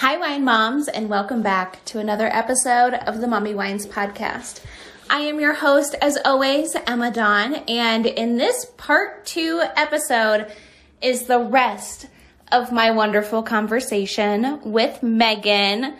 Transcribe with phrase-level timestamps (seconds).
[0.00, 4.62] Hi, wine moms, and welcome back to another episode of the Mommy Wines podcast.
[5.08, 10.52] I am your host, as always, Emma Dawn, and in this part two episode
[11.00, 12.08] is the rest
[12.52, 15.94] of my wonderful conversation with Megan,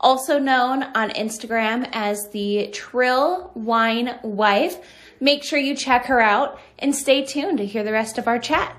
[0.00, 4.78] also known on Instagram as the Trill Wine Wife.
[5.20, 8.38] Make sure you check her out and stay tuned to hear the rest of our
[8.38, 8.74] chat.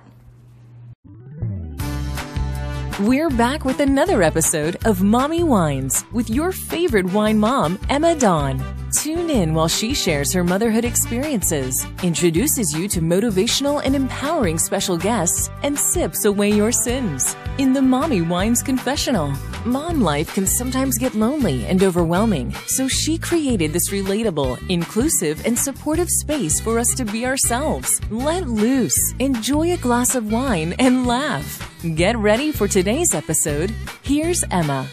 [3.00, 8.64] We're back with another episode of Mommy Wines with your favorite wine mom, Emma Dawn.
[8.92, 14.96] Tune in while she shares her motherhood experiences, introduces you to motivational and empowering special
[14.96, 17.36] guests, and sips away your sins.
[17.60, 19.32] In the Mommy Wines Confessional,
[19.64, 25.58] mom life can sometimes get lonely and overwhelming, so she created this relatable, inclusive, and
[25.58, 28.02] supportive space for us to be ourselves.
[28.10, 31.72] Let loose, enjoy a glass of wine, and laugh.
[31.94, 33.72] Get ready for today's episode.
[34.02, 34.88] Here's Emma.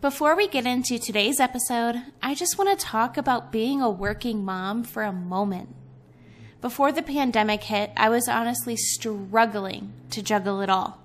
[0.00, 4.44] Before we get into today's episode, I just want to talk about being a working
[4.44, 5.74] mom for a moment.
[6.60, 11.02] Before the pandemic hit, I was honestly struggling to juggle it all.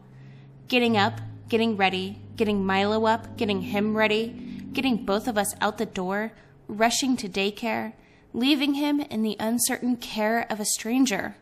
[0.67, 4.29] Getting up, getting ready, getting Milo up, getting him ready,
[4.73, 6.31] getting both of us out the door,
[6.67, 7.93] rushing to daycare,
[8.31, 11.35] leaving him in the uncertain care of a stranger,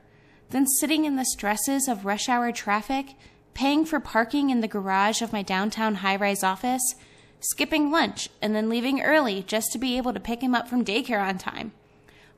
[0.52, 3.08] then sitting in the stresses of rush hour traffic,
[3.54, 6.96] paying for parking in the garage of my downtown high rise office
[7.42, 10.86] skipping lunch, and then leaving early just to be able to pick him up from
[10.86, 11.74] daycare on time.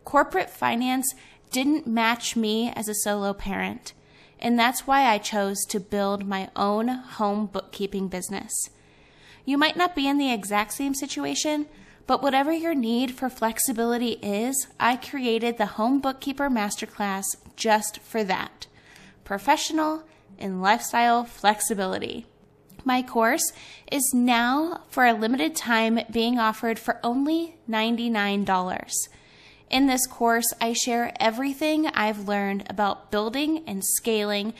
[0.03, 1.13] Corporate finance
[1.51, 3.93] didn't match me as a solo parent,
[4.39, 8.51] and that's why I chose to build my own home bookkeeping business.
[9.45, 11.67] You might not be in the exact same situation,
[12.07, 17.23] but whatever your need for flexibility is, I created the Home Bookkeeper Masterclass
[17.55, 18.67] just for that
[19.23, 20.03] professional
[20.37, 22.25] and lifestyle flexibility.
[22.85, 23.53] My course
[23.91, 28.91] is now, for a limited time, being offered for only $99.
[29.69, 34.53] In this course, I share everything I've learned about building and scaling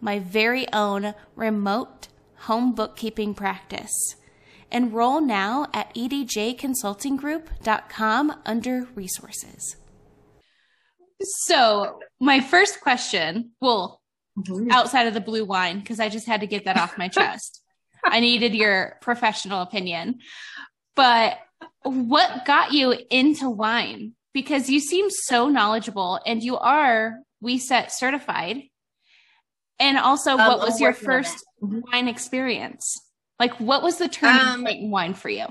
[0.00, 4.14] my very own remote home bookkeeping practice.
[4.70, 9.76] Enroll now at edjconsultinggroup.com under resources.
[11.22, 14.00] So, my first question, well,
[14.38, 14.70] mm-hmm.
[14.70, 17.60] outside of the blue wine, because I just had to get that off my chest.
[18.04, 20.20] I needed your professional opinion.
[20.96, 21.38] But
[21.82, 24.12] what got you into wine?
[24.32, 28.62] Because you seem so knowledgeable and you are WSET certified.
[29.78, 31.80] And also, um, what was your first mm-hmm.
[31.92, 33.00] wine experience?
[33.40, 35.44] Like, what was the turning um, point in wine for you?
[35.44, 35.50] Um,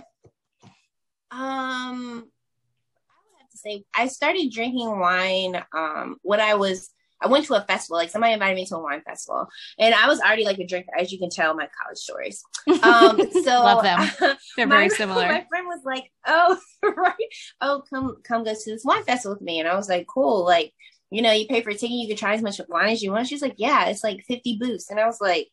[1.31, 6.90] I would have to say I started drinking wine um when I was
[7.23, 9.47] I went to a festival, like somebody invited me to a wine festival,
[9.79, 12.44] and I was already like a drinker, as you can tell my college stories.
[12.84, 15.28] Um, so love them; they're very similar.
[15.28, 17.16] My friend was like, "Oh, right,
[17.61, 20.45] oh, come come go to this wine festival with me," and I was like, "Cool,
[20.45, 20.73] like."
[21.09, 23.11] You know, you pay for a ticket, you can try as much wine as you
[23.11, 23.28] want.
[23.28, 24.90] She's like, Yeah, it's like 50 booths.
[24.90, 25.47] And I was like,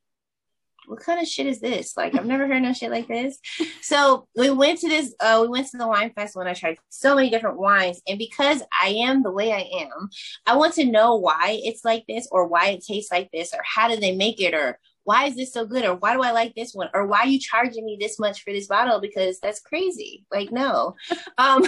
[0.87, 1.97] what kind of shit is this?
[1.97, 3.39] Like, I've never heard no shit like this.
[3.81, 6.79] So we went to this, uh, we went to the wine festival and I tried
[6.89, 8.01] so many different wines.
[8.09, 10.09] And because I am the way I am,
[10.47, 13.61] I want to know why it's like this or why it tastes like this or
[13.65, 16.31] how do they make it or why is this so good or why do I
[16.31, 19.41] like this one or why are you charging me this much for this bottle because
[19.41, 20.25] that's crazy.
[20.31, 20.95] Like, no.
[21.39, 21.65] um,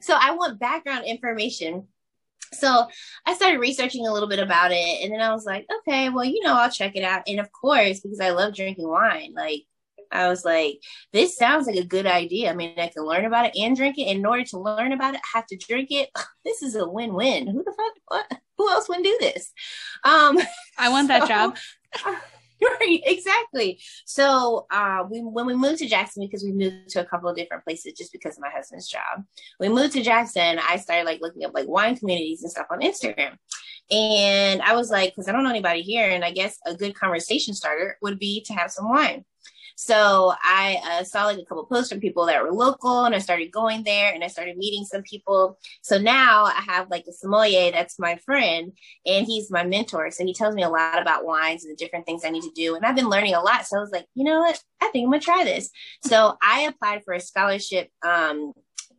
[0.00, 1.88] so I want background information
[2.52, 2.86] so
[3.26, 6.24] I started researching a little bit about it, and then I was like, okay, well,
[6.24, 7.22] you know, I'll check it out.
[7.26, 9.64] And of course, because I love drinking wine, like
[10.10, 10.80] I was like,
[11.12, 12.50] this sounds like a good idea.
[12.50, 14.06] I mean, I can learn about it and drink it.
[14.06, 16.10] In order to learn about it, I have to drink it.
[16.44, 17.46] This is a win-win.
[17.46, 17.92] Who the fuck?
[18.06, 18.40] What?
[18.56, 19.52] Who else would do this?
[20.04, 20.38] Um,
[20.78, 21.56] I want so, that job.
[22.80, 23.80] right, exactly.
[24.04, 27.36] So uh, we when we moved to Jackson because we moved to a couple of
[27.36, 29.24] different places just because of my husband's job.
[29.60, 30.58] We moved to Jackson.
[30.58, 33.36] I started like looking up like wine communities and stuff on Instagram.
[33.90, 36.94] And I was like, because I don't know anybody here, and I guess a good
[36.94, 39.24] conversation starter would be to have some wine.
[39.80, 43.20] So I uh, saw like a couple posts from people that were local and I
[43.20, 45.56] started going there and I started meeting some people.
[45.82, 48.72] So now I have like a sommelier that's my friend
[49.06, 50.10] and he's my mentor.
[50.10, 52.50] So he tells me a lot about wines and the different things I need to
[52.56, 52.74] do.
[52.74, 53.68] And I've been learning a lot.
[53.68, 54.60] So I was like, you know what?
[54.82, 55.70] I think I'm going to try this.
[56.04, 58.54] So I applied for a scholarship um,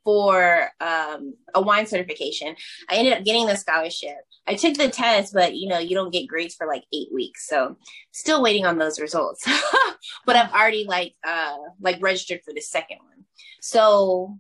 [0.10, 2.56] for um, a wine certification.
[2.90, 4.18] I ended up getting the scholarship.
[4.48, 7.48] I took the test, but you know, you don't get grades for like eight weeks.
[7.48, 7.78] So
[8.12, 9.48] still waiting on those results.
[10.26, 13.26] but I've already like uh like registered for the second one.
[13.62, 14.40] So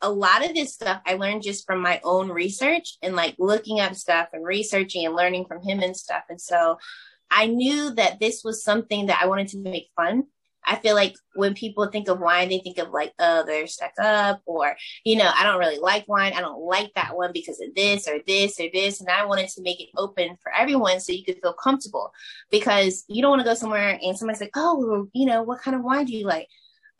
[0.00, 3.78] a lot of this stuff I learned just from my own research and like looking
[3.78, 6.22] up stuff and researching and learning from him and stuff.
[6.30, 6.78] And so
[7.30, 10.24] I knew that this was something that I wanted to make fun.
[10.70, 13.90] I feel like when people think of wine, they think of like, oh, they're stuck
[14.00, 16.32] up, or, you know, I don't really like wine.
[16.32, 19.00] I don't like that one because of this or this or this.
[19.00, 22.12] And I wanted to make it open for everyone so you could feel comfortable
[22.52, 25.74] because you don't want to go somewhere and somebody's like, oh, you know, what kind
[25.74, 26.46] of wine do you like?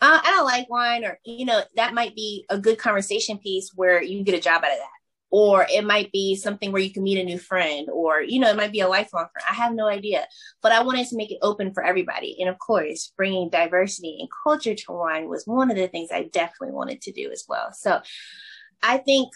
[0.01, 3.71] Uh, I don't like wine, or, you know, that might be a good conversation piece
[3.75, 5.00] where you get a job out of that
[5.31, 8.51] or it might be something where you can meet a new friend or you know
[8.51, 9.47] it might be a lifelong friend.
[9.49, 10.27] I have no idea.
[10.63, 12.37] But i wanted to make it open for everybody.
[12.41, 16.25] And of course bringing diversity and culture to wine was one of the things i
[16.25, 17.73] definitely wanted to do as well.
[17.73, 18.01] So
[18.83, 19.29] i think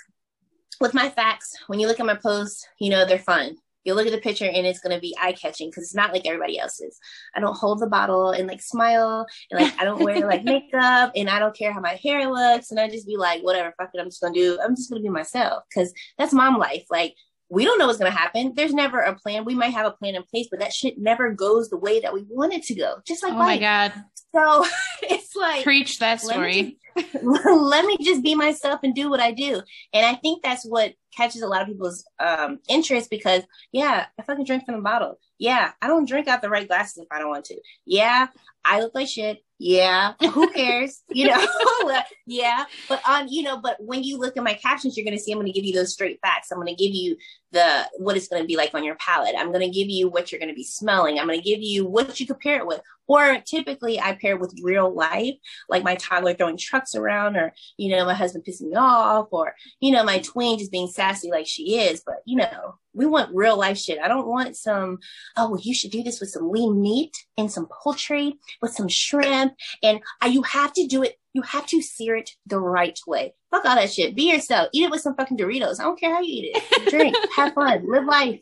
[0.81, 4.07] with my facts when you look at my posts you know they're fun you'll look
[4.07, 6.59] at the picture and it's going to be eye catching because it's not like everybody
[6.59, 6.99] else's.
[7.35, 11.13] I don't hold the bottle and like smile and like I don't wear like makeup
[11.15, 13.91] and I don't care how my hair looks and I just be like whatever fuck
[13.95, 17.15] it I'm just gonna do I'm just gonna be myself because that's mom life like
[17.51, 18.53] we don't know what's going to happen.
[18.57, 19.45] There's never a plan.
[19.45, 22.13] We might have a plan in place, but that shit never goes the way that
[22.13, 22.97] we want it to go.
[23.07, 23.47] Just like, oh life.
[23.47, 23.93] my God.
[24.35, 24.65] So
[25.37, 26.79] like, preach that story.
[26.97, 29.61] Let me, just, let me just be myself and do what I do.
[29.93, 33.43] And I think that's what catches a lot of people's um, interest because,
[33.73, 35.19] yeah, I fucking drink from the bottle.
[35.39, 37.61] Yeah, I don't drink out the right glasses if I don't want to.
[37.85, 38.29] Yeah,
[38.65, 39.45] I look like shit.
[39.59, 41.03] Yeah, who cares?
[41.09, 41.47] you know,
[42.27, 42.65] yeah.
[42.89, 45.33] But on, you know, but when you look at my captions, you're going to see
[45.33, 46.51] I'm going to give you those straight facts.
[46.51, 47.17] I'm going to give you
[47.53, 49.35] the what it's going to be like on your palate.
[49.39, 51.19] I'm going to give you what you're going to be smelling.
[51.19, 52.81] I'm going to give you what you compare it with.
[53.07, 55.24] Or typically I pair with real life,
[55.69, 59.55] like my toddler throwing trucks around, or you know, my husband pissing me off, or
[59.81, 62.03] you know, my twin just being sassy like she is.
[62.05, 63.99] But you know, we want real life shit.
[63.99, 64.99] I don't want some,
[65.37, 68.89] oh, well, you should do this with some lean meat and some poultry with some
[68.89, 69.55] shrimp.
[69.83, 71.19] And uh, you have to do it.
[71.33, 73.35] You have to sear it the right way.
[73.51, 74.15] Fuck all that shit.
[74.15, 74.69] Be yourself.
[74.73, 75.81] Eat it with some fucking Doritos.
[75.81, 76.91] I don't care how you eat it.
[76.91, 78.41] Drink, have fun, live life.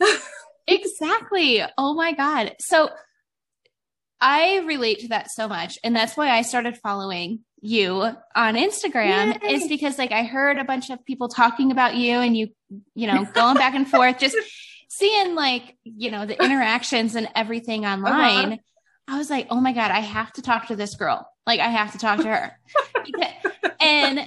[0.66, 1.62] exactly.
[1.78, 2.54] Oh my God.
[2.60, 2.90] So
[4.20, 5.78] I relate to that so much.
[5.84, 8.02] And that's why I started following you
[8.34, 9.54] on Instagram Yay.
[9.54, 12.48] is because like I heard a bunch of people talking about you and you,
[12.94, 14.36] you know, going back and forth, just
[14.88, 18.52] seeing like, you know, the interactions and everything online.
[18.52, 18.56] Uh-huh.
[19.08, 21.28] I was like, oh my God, I have to talk to this girl.
[21.46, 22.58] Like I have to talk to her.
[23.80, 24.18] and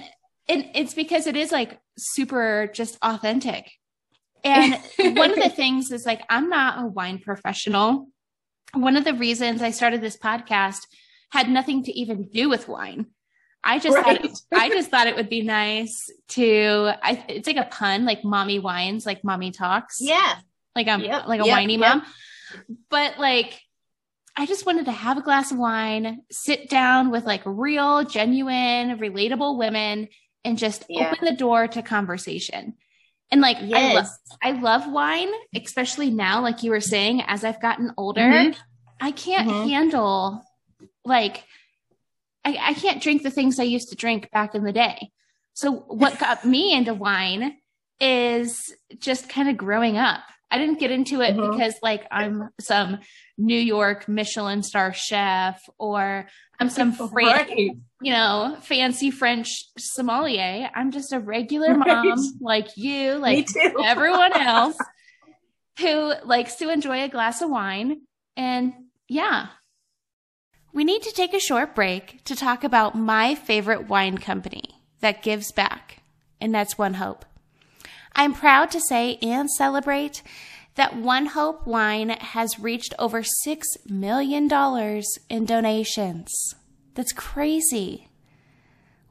[0.48, 3.70] and it's because it is like super just authentic.
[4.42, 4.78] And
[5.16, 8.08] one of the things is like, I'm not a wine professional.
[8.74, 10.86] One of the reasons I started this podcast
[11.30, 13.06] had nothing to even do with wine.
[13.62, 14.04] I just right.
[14.04, 16.92] thought it, I just thought it would be nice to.
[17.02, 19.98] I, it's like a pun, like mommy wines, like mommy talks.
[20.00, 20.36] Yeah,
[20.74, 21.26] like I'm yep.
[21.26, 21.52] like a yep.
[21.52, 21.80] whiny yep.
[21.80, 22.02] mom.
[22.88, 23.60] But like,
[24.36, 28.98] I just wanted to have a glass of wine, sit down with like real, genuine,
[28.98, 30.08] relatable women,
[30.44, 31.10] and just yeah.
[31.12, 32.74] open the door to conversation.
[33.30, 34.18] And like, yes.
[34.42, 38.20] I, lo- I love wine, especially now, like you were saying, as I've gotten older,
[38.20, 38.60] mm-hmm.
[39.00, 39.68] I can't mm-hmm.
[39.68, 40.44] handle
[41.04, 41.44] like
[42.44, 45.10] I, I can't drink the things I used to drink back in the day.
[45.54, 47.56] So what got me into wine
[48.00, 50.20] is just kind of growing up.
[50.50, 51.52] I didn't get into it mm-hmm.
[51.52, 52.98] because like I'm some
[53.38, 56.26] New York Michelin star chef or
[56.60, 57.48] I'm some right.
[58.02, 60.70] you know, fancy French sommelier.
[60.74, 62.04] I'm just a regular right.
[62.04, 63.48] mom like you, like
[63.84, 64.76] everyone else
[65.78, 68.02] who likes to enjoy a glass of wine.
[68.36, 68.74] And
[69.08, 69.48] yeah,
[70.72, 75.22] we need to take a short break to talk about my favorite wine company that
[75.22, 76.02] gives back,
[76.40, 77.24] and that's One Hope.
[78.14, 80.22] I'm proud to say and celebrate
[80.74, 84.48] that One Hope Wine has reached over $6 million
[85.28, 86.54] in donations.
[86.94, 88.08] That's crazy.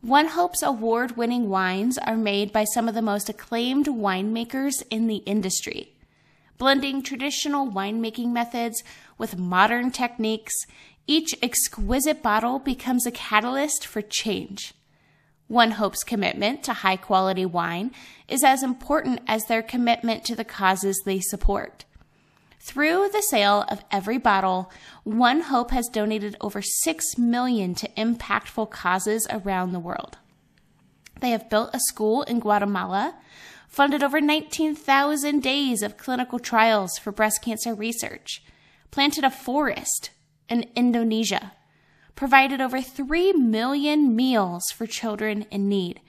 [0.02, 5.08] One Hope's award winning wines are made by some of the most acclaimed winemakers in
[5.08, 5.94] the industry,
[6.58, 8.82] blending traditional winemaking methods
[9.18, 10.56] with modern techniques
[11.10, 14.76] each exquisite bottle becomes a catalyst for change.
[15.50, 17.90] One Hope's commitment to high quality wine
[18.28, 21.86] is as important as their commitment to the causes they support.
[22.60, 24.72] Through the sale of every bottle,
[25.04, 30.20] One Hope has donated over 6 million to impactful causes around the world.
[31.20, 33.16] They have built a school in Guatemala,
[33.68, 38.44] funded over 19,000 days of clinical trials for breast cancer research,
[38.92, 40.12] planted a forest
[40.48, 41.54] in Indonesia,
[42.20, 46.02] provided over 3 million meals for children in need,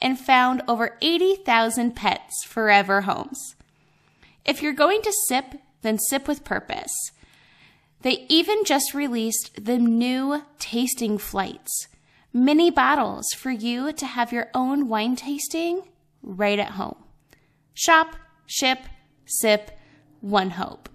[0.00, 3.54] and found over 80,000 pets forever homes.
[4.44, 7.12] If you're going to sip, then sip with purpose.
[8.00, 11.86] They even just released the new tasting flights,
[12.32, 15.82] mini bottles for you to have your own wine tasting
[16.24, 16.96] right at home.
[17.72, 18.16] Shop,
[18.46, 18.80] ship,
[19.26, 19.70] sip,
[20.20, 20.88] One Hope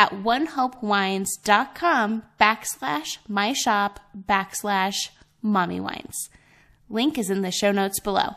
[0.00, 5.10] at onehopewines.com backslash my shop backslash
[5.42, 6.30] mommy wines.
[6.88, 8.30] Link is in the show notes below.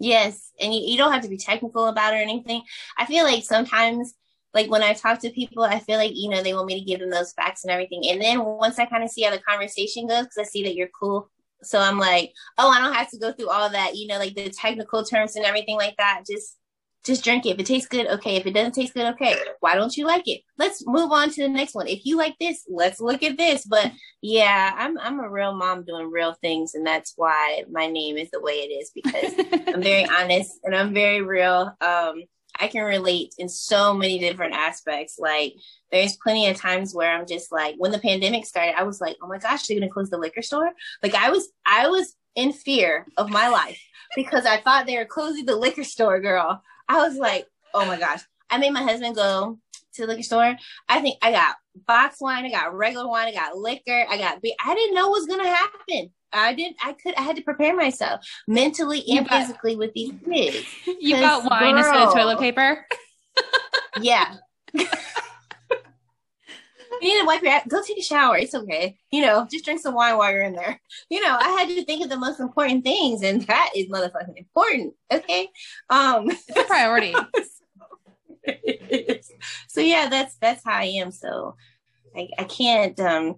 [0.00, 2.62] Yes, and you, you don't have to be technical about it or anything.
[2.98, 4.14] I feel like sometimes,
[4.52, 6.84] like when I talk to people, I feel like you know they want me to
[6.84, 9.38] give them those facts and everything, and then once I kind of see how the
[9.38, 11.30] conversation goes, because I see that you're cool,
[11.62, 14.34] so I'm like, oh, I don't have to go through all that, you know, like
[14.34, 16.24] the technical terms and everything like that.
[16.28, 16.58] Just
[17.04, 17.50] just drink it.
[17.50, 18.36] If it tastes good, okay.
[18.36, 19.36] If it doesn't taste good, okay.
[19.60, 20.40] Why don't you like it?
[20.58, 21.86] Let's move on to the next one.
[21.86, 23.64] If you like this, let's look at this.
[23.64, 23.92] But
[24.22, 28.30] yeah, I'm I'm a real mom doing real things, and that's why my name is
[28.30, 29.34] the way it is because
[29.74, 31.76] I'm very honest and I'm very real.
[31.80, 32.24] Um,
[32.58, 35.16] I can relate in so many different aspects.
[35.18, 35.54] Like
[35.90, 39.16] there's plenty of times where I'm just like, when the pandemic started, I was like,
[39.22, 40.70] oh my gosh, they're gonna close the liquor store.
[41.02, 43.80] Like I was, I was in fear of my life
[44.16, 46.62] because I thought they were closing the liquor store, girl.
[46.88, 48.20] I was like, oh my gosh.
[48.50, 49.58] I made my husband go
[49.94, 50.56] to the liquor store.
[50.88, 54.42] I think I got box wine, I got regular wine, I got liquor, I got
[54.42, 54.54] beer.
[54.64, 56.10] I didn't know what was gonna happen.
[56.32, 56.76] I didn't.
[56.84, 57.14] I could.
[57.14, 60.66] I had to prepare myself mentally and got, physically with these kids.
[61.00, 62.86] You got wine girl, instead of toilet paper.
[64.00, 64.34] yeah.
[67.00, 67.66] you need to wipe your ass.
[67.68, 68.36] Go take a shower.
[68.36, 68.98] It's okay.
[69.10, 70.80] You know, just drink some wine while you're in there.
[71.10, 74.36] You know, I had to think of the most important things, and that is motherfucking
[74.36, 74.94] important.
[75.12, 75.48] Okay.
[75.90, 77.14] Um, it's a priority.
[79.68, 81.10] so yeah, that's that's how I am.
[81.10, 81.56] So
[82.16, 82.98] I, I can't.
[83.00, 83.36] Um,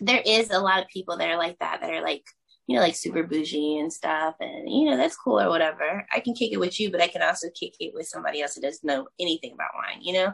[0.00, 2.24] there is a lot of people that are like that that are like
[2.66, 6.20] you know like super bougie and stuff and you know that's cool or whatever i
[6.20, 8.62] can kick it with you but i can also kick it with somebody else that
[8.62, 10.32] doesn't know anything about wine you know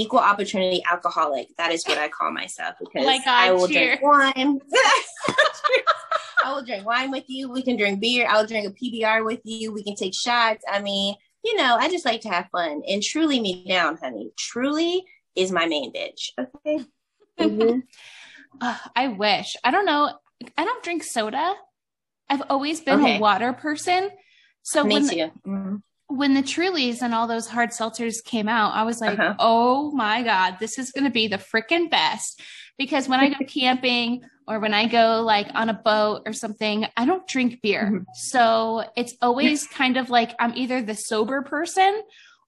[0.00, 4.00] equal opportunity alcoholic that is what i call myself because oh God, i will drink
[4.02, 4.60] wine
[6.44, 9.40] i will drink wine with you we can drink beer i'll drink a pbr with
[9.44, 11.14] you we can take shots i mean
[11.44, 15.04] you know i just like to have fun and truly me down honey truly
[15.36, 16.84] is my main bitch okay
[17.40, 17.78] mm-hmm.
[18.60, 19.56] Uh, I wish.
[19.64, 20.12] I don't know.
[20.56, 21.54] I don't drink soda.
[22.28, 23.16] I've always been okay.
[23.16, 24.10] a water person.
[24.62, 25.30] So Me when too.
[25.46, 25.76] Mm-hmm.
[26.10, 29.34] When the Trulies and all those hard seltzers came out, I was like, uh-huh.
[29.38, 32.40] "Oh my god, this is going to be the freaking best!"
[32.78, 36.86] Because when I go camping or when I go like on a boat or something,
[36.96, 37.86] I don't drink beer.
[37.86, 38.02] Mm-hmm.
[38.14, 42.02] So it's always kind of like I'm either the sober person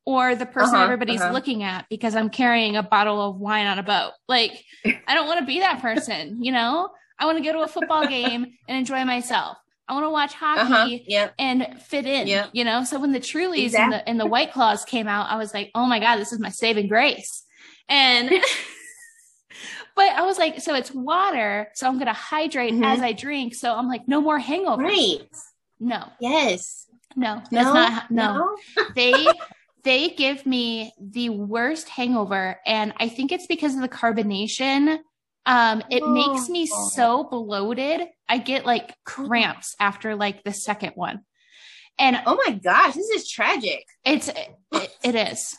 [0.04, 1.32] or the person uh-huh, everybody's uh-huh.
[1.32, 4.12] looking at because I'm carrying a bottle of wine on a boat.
[4.28, 6.90] Like, I don't want to be that person, you know?
[7.18, 9.56] I want to go to a football game and enjoy myself.
[9.88, 11.34] I want to watch hockey uh-huh, yep.
[11.38, 12.50] and fit in, yep.
[12.52, 12.84] you know?
[12.84, 13.82] So when the Trulies exactly.
[13.82, 16.32] and, the, and the White Claws came out, I was like, oh my God, this
[16.32, 17.44] is my saving grace.
[17.88, 18.30] And,
[19.96, 21.68] but I was like, so it's water.
[21.74, 22.84] So I'm going to hydrate mm-hmm.
[22.84, 23.54] as I drink.
[23.54, 24.82] So I'm like, no more hangover.
[24.82, 25.18] Right.
[25.80, 26.08] No.
[26.20, 26.86] Yes.
[27.16, 27.42] No.
[27.50, 27.72] No.
[27.72, 28.56] Not, no.
[28.76, 28.84] no.
[28.94, 29.26] they,
[29.84, 32.60] they give me the worst hangover.
[32.64, 34.98] And I think it's because of the carbonation.
[35.44, 36.12] Um, it oh.
[36.12, 38.08] makes me so bloated.
[38.28, 41.22] I get like cramps after like the second one.
[41.98, 43.84] And oh my gosh, this is tragic.
[44.04, 45.56] It's, it, it is.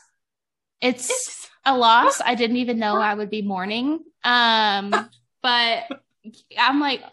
[0.81, 3.99] It's a loss I didn't even know I would be mourning.
[4.23, 4.93] Um,
[5.41, 5.83] but
[6.57, 7.03] I'm like,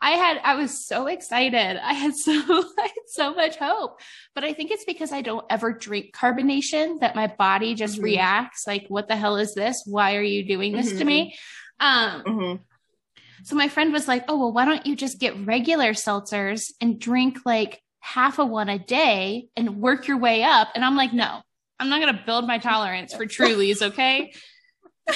[0.00, 1.80] I had I was so excited.
[1.82, 2.32] I had so
[2.78, 4.00] I had so much hope.
[4.34, 8.04] But I think it's because I don't ever drink carbonation that my body just mm-hmm.
[8.04, 9.82] reacts like what the hell is this?
[9.86, 10.98] Why are you doing this mm-hmm.
[10.98, 11.36] to me?
[11.80, 12.62] Um mm-hmm.
[13.44, 16.98] So my friend was like, "Oh, well why don't you just get regular seltzers and
[16.98, 21.12] drink like half of one a day and work your way up?" And I'm like,
[21.12, 21.42] "No.
[21.78, 24.32] I'm not going to build my tolerance for Trulies, okay?"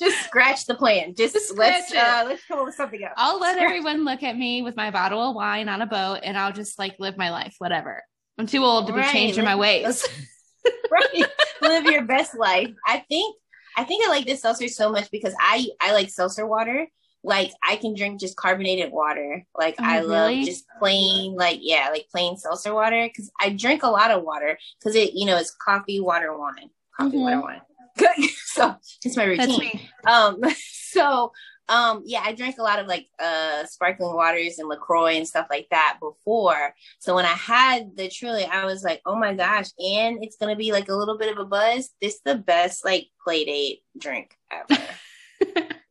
[0.00, 1.14] just scratch the plan.
[1.14, 3.14] Just, just let's uh, let's come up with something else.
[3.16, 3.64] I'll let scratch.
[3.64, 6.78] everyone look at me with my bottle of wine on a boat, and I'll just
[6.78, 7.54] like live my life.
[7.58, 8.02] Whatever.
[8.38, 9.06] I'm too old to right.
[9.06, 10.06] be changing my ways.
[10.90, 11.26] right.
[11.62, 12.70] live your best life.
[12.86, 13.36] I think
[13.76, 16.86] I think I like this seltzer so much because I I like seltzer water.
[17.22, 19.44] Like I can drink just carbonated water.
[19.56, 20.36] Like oh, I really?
[20.36, 23.08] love just plain, like yeah, like plain seltzer water.
[23.08, 26.70] Because I drink a lot of water because it, you know, it's coffee, water, wine,
[26.96, 27.20] coffee, mm-hmm.
[27.20, 27.60] water, wine.
[27.96, 28.30] Good.
[28.56, 29.80] So it's my routine.
[30.06, 31.32] Um, so
[31.68, 35.46] um, yeah, I drank a lot of like uh sparkling waters and LaCroix and stuff
[35.50, 36.74] like that before.
[37.00, 40.56] So when I had the truly, I was like, oh my gosh, and it's gonna
[40.56, 41.90] be like a little bit of a buzz.
[42.00, 44.82] This is the best like play date drink ever.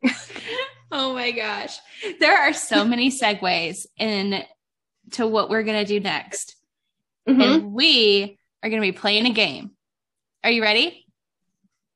[0.91, 1.77] oh my gosh.
[2.19, 4.43] There are so many segues in
[5.11, 6.55] to what we're gonna do next.
[7.27, 7.41] Mm-hmm.
[7.41, 9.71] And we are gonna be playing a game.
[10.43, 11.05] Are you ready?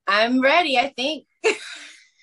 [0.05, 1.25] I'm ready, I think.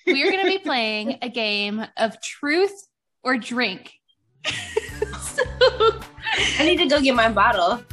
[0.07, 2.87] we're going to be playing a game of truth
[3.23, 3.93] or drink.
[4.45, 5.43] so,
[6.59, 7.83] I need to go get my bottle.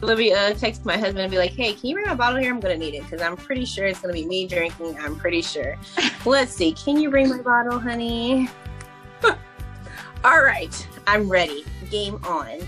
[0.00, 2.38] Let me uh, text my husband and be like, "Hey, can you bring my bottle
[2.38, 2.52] here?
[2.52, 4.96] I'm gonna need it because I'm pretty sure it's gonna be me drinking.
[4.98, 5.76] I'm pretty sure.
[6.24, 6.72] Let's see.
[6.72, 8.48] Can you bring my bottle, honey?
[10.24, 11.64] All right, I'm ready.
[11.90, 12.60] Game on.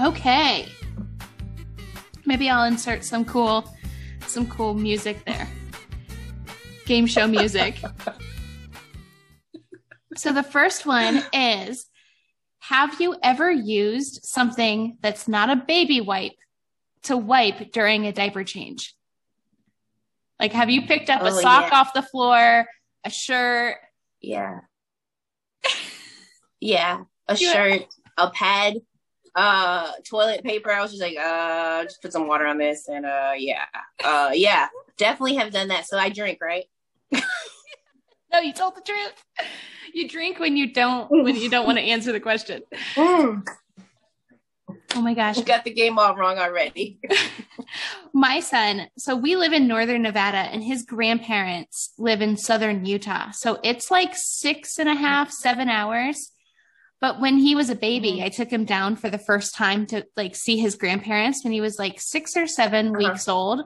[0.00, 0.68] Okay.
[2.26, 3.64] Maybe I'll insert some cool,
[4.28, 5.48] some cool music there.
[6.86, 7.76] Game show music.
[10.16, 11.86] so the first one is
[12.60, 16.32] Have you ever used something that's not a baby wipe
[17.04, 18.94] to wipe during a diaper change?
[20.40, 21.80] Like, have you picked up a Oh, sock yeah.
[21.80, 22.66] off the floor,
[23.04, 23.76] a shirt?
[24.20, 24.60] Yeah.
[26.60, 27.02] yeah.
[27.28, 27.82] A You- shirt,
[28.16, 28.74] a pad,
[29.38, 30.70] uh, toilet paper.
[30.70, 33.64] I was just like, uh, just put some water on this and uh yeah.
[34.02, 34.68] Uh yeah.
[34.96, 35.86] Definitely have done that.
[35.86, 36.64] So I drink, right?
[38.30, 39.24] No, you told the truth.
[39.94, 42.62] You drink when you don't when you don't want to answer the question.
[42.94, 43.46] Mm.
[44.94, 45.38] Oh my gosh.
[45.38, 46.98] You got the game all wrong already.
[48.12, 53.30] my son, so we live in northern Nevada and his grandparents live in southern Utah.
[53.32, 56.32] So it's like six and a half, seven hours.
[57.00, 58.24] But when he was a baby, Mhm.
[58.24, 61.60] I took him down for the first time to like see his grandparents when he
[61.60, 62.98] was like six or 7 Uh-huh.
[62.98, 63.62] weeks old.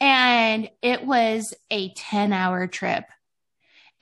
[0.00, 3.04] And it was a 10 hour trip.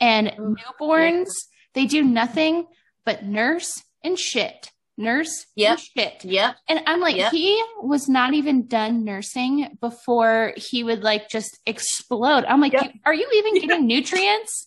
[0.00, 0.56] And Mm.
[0.58, 1.30] newborns,
[1.72, 2.66] they do nothing
[3.04, 4.70] but nurse and shit.
[4.98, 5.70] Nurse Yep.
[5.70, 6.24] and shit.
[6.24, 6.56] Yep.
[6.68, 7.32] And I'm like, Yep.
[7.32, 12.44] he was not even done nursing before he would like just explode.
[12.44, 12.92] I'm like, Yep.
[13.06, 14.65] Are you even getting nutrients?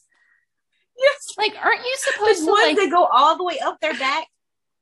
[0.99, 1.27] Yes.
[1.37, 2.75] Like, aren't you The supposed to ones like?
[2.77, 4.27] that go all the way up their back.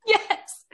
[0.05, 0.65] yes.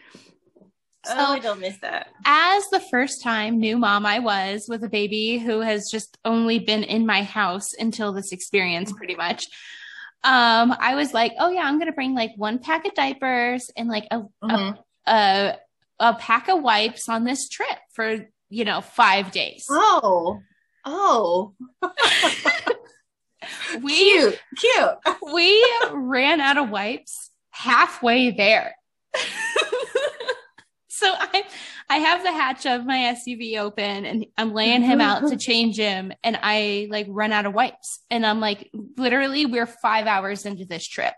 [1.09, 2.07] oh, I don't miss that.
[2.25, 6.59] As the first time new mom I was with a baby who has just only
[6.59, 9.45] been in my house until this experience, pretty much.
[10.23, 13.89] Um, I was like, oh yeah, I'm gonna bring like one pack of diapers and
[13.89, 14.77] like a Mhm.
[15.05, 15.57] a
[15.99, 19.65] a pack of wipes on this trip for you know five days.
[19.69, 20.39] Oh.
[20.85, 21.53] Oh.
[23.81, 24.39] We Cute.
[24.57, 25.17] Cute.
[25.33, 28.75] we ran out of wipes halfway there.
[30.87, 31.43] so I
[31.89, 35.77] I have the hatch of my SUV open and I'm laying him out to change
[35.77, 37.99] him and I like run out of wipes.
[38.09, 41.13] And I'm like, literally, we're five hours into this trip.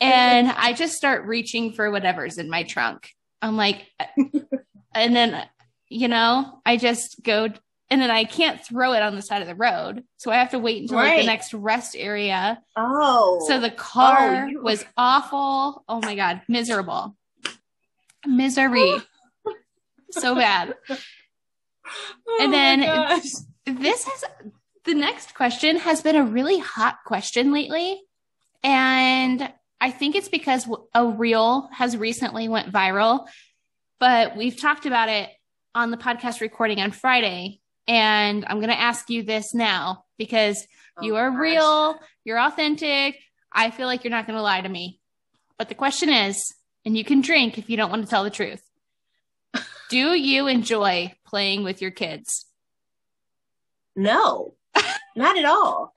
[0.00, 3.10] And I just start reaching for whatever's in my trunk.
[3.42, 3.86] I'm like,
[4.94, 5.46] and then,
[5.88, 7.48] you know, I just go
[7.90, 10.04] and then I can't throw it on the side of the road.
[10.18, 12.60] So I have to wait until like the next rest area.
[12.76, 13.44] oh.
[13.48, 15.84] So the car Oh, you- was awful.
[15.88, 17.16] Oh my God, miserable.
[18.26, 18.96] Misery.
[20.10, 20.74] so bad.
[22.26, 23.20] Oh and then-
[23.64, 24.24] This has
[24.84, 28.00] the next question has been a really hot question lately.
[28.64, 33.26] And I think it's because a reel has recently went viral,
[34.00, 35.28] but we've talked about it
[35.74, 37.60] on the podcast recording on Friday.
[37.88, 40.66] And I'm going to ask you this now because
[40.98, 41.40] oh, you Oh are gosh.
[41.40, 43.18] real, you're authentic.
[43.50, 45.00] I feel like you're not going to lie to me.
[45.56, 48.30] But the question is, and you can drink if you don't want to tell the
[48.30, 48.62] truth.
[49.90, 52.44] Do you enjoy playing with your kids?
[53.96, 54.54] No,
[55.16, 55.92] not at all.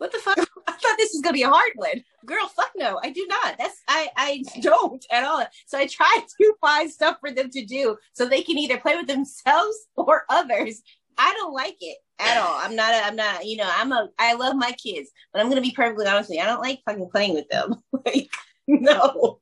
[0.00, 0.38] What the fuck?
[0.66, 2.02] I thought this was gonna be a hard one.
[2.24, 2.98] Girl, fuck no.
[3.04, 3.58] I do not.
[3.58, 5.44] That's I I don't at all.
[5.66, 8.96] So I try to find stuff for them to do so they can either play
[8.96, 10.80] with themselves or others.
[11.18, 12.56] I don't like it at all.
[12.58, 15.50] I'm not a, I'm not, you know, I'm a I love my kids, but I'm
[15.50, 16.44] gonna be perfectly honest with you.
[16.44, 17.74] I don't like fucking playing with them.
[18.06, 18.30] like
[18.66, 19.38] no.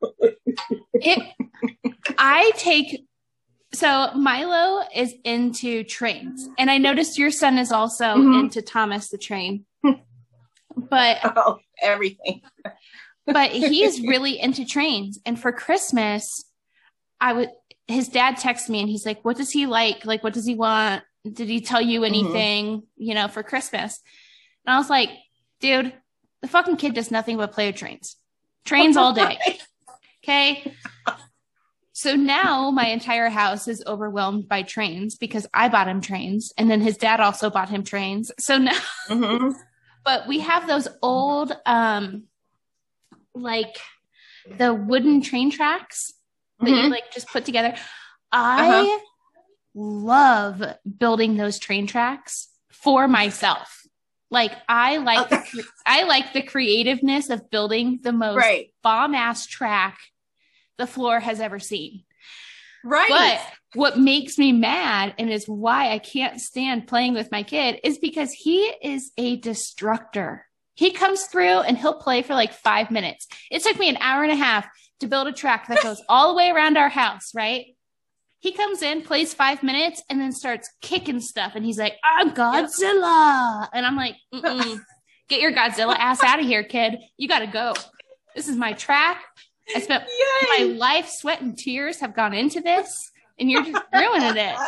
[0.94, 1.18] it
[2.16, 3.06] i take
[3.74, 8.40] so milo is into trains and i noticed your son is also Mhm.
[8.40, 9.66] into thomas the train
[10.90, 12.42] but Oh, everything.
[13.26, 16.44] but he's really into trains and for christmas
[17.20, 17.50] i would
[17.86, 20.54] his dad texted me and he's like what does he like like what does he
[20.54, 24.00] want did he tell you anything you know for christmas
[24.66, 25.10] and i was like
[25.60, 25.92] dude
[26.42, 28.16] the fucking kid does nothing but play with trains
[28.64, 29.38] trains all day
[30.24, 30.74] Okay.
[31.92, 36.70] So now my entire house is overwhelmed by trains because I bought him trains and
[36.70, 38.30] then his dad also bought him trains.
[38.38, 38.76] So now,
[39.08, 39.54] Mhm.
[40.08, 42.22] But we have those old, um,
[43.34, 43.76] like
[44.56, 46.14] the wooden train tracks
[46.60, 46.90] that you Mhm.
[46.90, 47.76] like just put together.
[48.32, 48.98] I Uh-huh.
[49.74, 50.62] love
[50.98, 53.82] building those train tracks for myself.
[54.30, 58.72] Like I like, the, I like the creativeness of building the most Right.
[58.82, 59.98] bomb ass track
[60.78, 62.04] the floor has ever seen.
[62.82, 63.10] Right.
[63.10, 67.80] But what makes me mad and is why I can't stand playing with my kid
[67.84, 70.46] is because he is a destructor.
[70.74, 73.26] He comes through and he'll play for like five minutes.
[73.50, 74.68] It took me an hour and a half
[75.00, 77.66] to build a track that goes all the way around our house, right?
[78.40, 81.52] He comes in, plays five minutes, and then starts kicking stuff.
[81.56, 83.68] And he's like, I'm Godzilla.
[83.72, 84.80] And I'm like, Mm-mm.
[85.28, 86.98] get your Godzilla ass out of here, kid.
[87.16, 87.74] You got to go.
[88.36, 89.24] This is my track.
[89.74, 90.04] I spent
[90.58, 94.56] my life, sweat, and tears have gone into this, and you're just ruining it.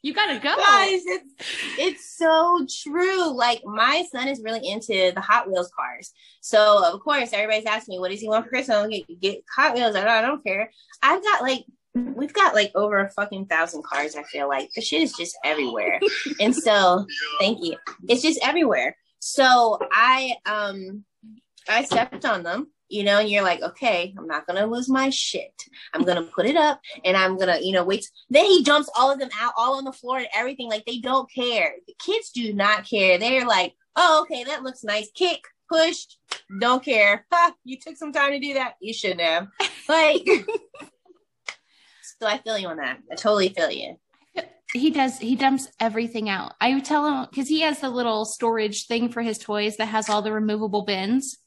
[0.00, 0.54] You got to go.
[0.56, 1.34] Guys, it's,
[1.76, 3.36] it's so true.
[3.36, 6.12] Like my son is really into the Hot Wheels cars.
[6.40, 8.88] So of course everybody's asking me, what does he want for Christmas?
[8.88, 9.96] Like, get Hot Wheels.
[9.96, 10.70] I don't, I don't care.
[11.02, 14.16] I've got like we've got like over a fucking thousand cars.
[14.16, 16.00] I feel like the shit is just everywhere,
[16.40, 17.06] and so
[17.40, 17.76] thank you.
[18.08, 18.96] It's just everywhere.
[19.20, 21.04] So I um
[21.68, 25.10] I stepped on them, you know, and you're like, okay, I'm not gonna lose my
[25.10, 25.64] shit.
[25.92, 28.10] I'm gonna put it up, and I'm gonna, you know, wait.
[28.30, 30.68] Then he dumps all of them out, all on the floor and everything.
[30.68, 31.74] Like they don't care.
[31.86, 33.18] The kids do not care.
[33.18, 35.10] They're like, oh, okay, that looks nice.
[35.14, 36.06] Kick, push,
[36.60, 37.26] don't care.
[37.32, 38.74] Ha, you took some time to do that.
[38.80, 39.48] You shouldn't have.
[39.88, 40.26] Like.
[42.20, 42.98] So I feel you on that.
[43.10, 43.96] I totally feel you.
[44.74, 45.18] He does.
[45.18, 46.54] He dumps everything out.
[46.60, 50.08] I tell him because he has the little storage thing for his toys that has
[50.08, 51.38] all the removable bins.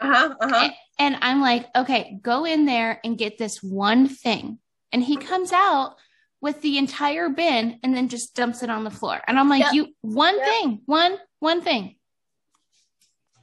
[0.00, 0.34] Uh huh.
[0.40, 0.70] Uh huh.
[0.98, 4.58] And, I'm like, okay, go in there and get this one thing.
[4.92, 5.96] And he comes out
[6.40, 9.20] with the entire bin and then just dumps it on the floor.
[9.26, 9.72] And I'm like, Yep.
[9.74, 10.46] you one Yep.
[10.46, 11.96] thing, one one thing.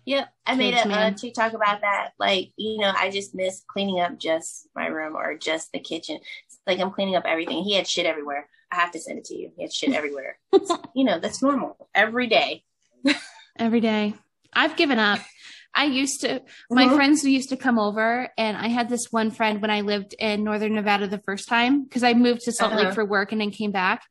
[0.06, 0.28] Yep.
[0.46, 1.16] I made Kids, a, a man.
[1.16, 2.12] TikTok about that.
[2.20, 6.20] Like, you know, I just miss cleaning up just my room or just the kitchen.
[6.46, 7.64] It's like I'm cleaning up everything.
[7.64, 8.50] He had shit everywhere.
[8.72, 9.52] I have to send it to you.
[9.56, 10.38] He had shit everywhere.
[10.96, 12.64] You know, that's normal every day.
[13.58, 14.14] every day.
[14.54, 15.20] I've given up.
[15.76, 16.96] I used to, my Mhm.
[16.96, 20.44] friends used to come over, and I had this one friend when I lived in
[20.44, 22.84] Northern Nevada the first time because I moved to Salt Uh-huh.
[22.86, 24.04] Lake for work and then came back.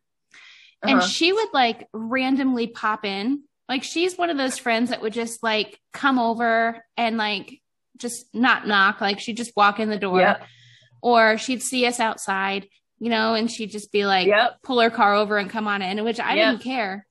[0.82, 1.06] And Uh-huh.
[1.06, 3.44] she would like randomly pop in.
[3.68, 7.60] Like she's one of those friends that would just like come over and like
[7.96, 9.00] just not knock.
[9.00, 10.46] Like she'd just walk in the door, Yep.
[11.00, 14.62] or she'd see us outside, you know, and she'd just be like, Yep.
[14.64, 16.50] pull her car over and come on in, which I Yep.
[16.50, 17.06] didn't care.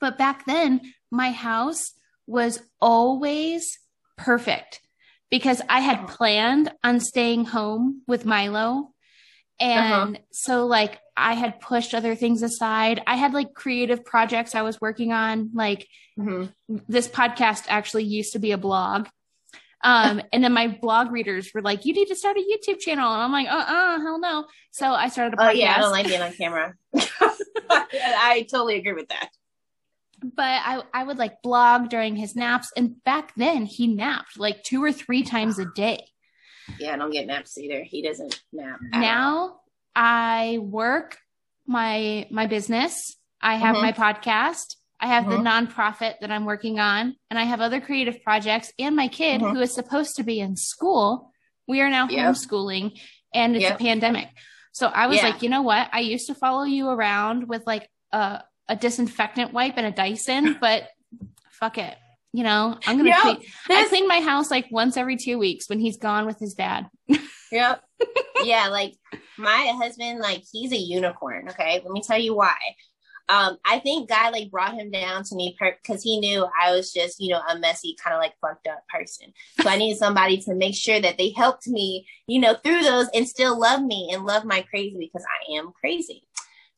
[0.00, 1.93] But back then, my house
[2.26, 3.78] was always
[4.16, 4.80] perfect
[5.30, 8.90] because I had planned on staying home with Milo.
[9.60, 13.02] And so, like, I had pushed other things aside.
[13.06, 15.50] I had like creative projects I was working on.
[15.54, 15.86] Like,
[16.18, 16.52] Mhm.
[16.68, 19.08] this podcast actually used to be a blog.
[19.82, 23.12] Um, and then my blog readers were like, you need to start a YouTube channel.
[23.12, 24.46] And I'm like, uh uh, hell no.
[24.70, 25.48] So I started a podcast.
[25.48, 25.74] Oh, yeah.
[25.76, 26.74] I don't like being on camera.
[27.70, 29.28] I totally agree with that.
[30.34, 32.70] But I, I would like blog during his naps.
[32.76, 36.06] And back then he napped like two or three times a day.
[36.78, 37.82] Yeah, I don't get naps either.
[37.84, 38.78] He doesn't nap.
[38.92, 39.00] at all.
[39.02, 39.60] Now
[39.94, 41.18] I work
[41.66, 43.16] my, my business.
[43.40, 43.82] I have Mhm.
[43.82, 44.76] my podcast.
[45.00, 45.68] I have the Mhm.
[45.68, 49.52] nonprofit that I'm working on and I have other creative projects and my kid Mhm.
[49.52, 51.32] who is supposed to be in school.
[51.68, 52.34] We are now Yep.
[52.34, 52.98] homeschooling
[53.34, 53.74] and it's Yep.
[53.74, 54.28] a pandemic.
[54.72, 55.24] So I was Yeah.
[55.28, 55.88] like, you know what?
[55.92, 60.56] I used to follow you around with like a, a disinfectant wipe and a Dyson,
[60.60, 60.88] but
[61.50, 61.96] fuck it.
[62.32, 63.20] You know, I'm going to Yep.
[63.22, 63.42] clean.
[63.70, 66.88] I clean my house like once every two weeks when he's gone with his dad.
[67.52, 67.84] Yep.
[68.42, 68.94] yeah, like
[69.38, 71.48] my husband, like he's a unicorn.
[71.50, 72.56] Okay, let me tell you why.
[73.28, 76.92] Um, I think God like brought him down to me because he knew I was
[76.92, 79.32] just, you know, a messy, kind of like fucked up person.
[79.62, 83.08] So I needed somebody to make sure that they helped me, you know, through those
[83.14, 86.26] and still love me and love my crazy because I am crazy.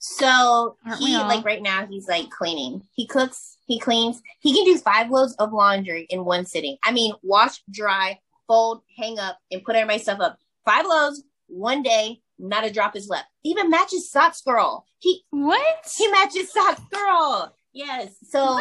[0.09, 2.83] So Aren't he like right now he's like cleaning.
[2.95, 4.23] He cooks, he cleans.
[4.41, 6.77] He can do five loads of laundry in one sitting.
[6.85, 10.39] I mean, wash, dry, fold, hang up, and put everybody's stuff up.
[10.65, 13.27] Five loads, one day, not a drop is left.
[13.43, 14.87] He even matches socks, girl.
[15.01, 15.91] He What?
[15.97, 17.55] he matches socks, girl.
[17.73, 18.15] Yes.
[18.31, 18.61] So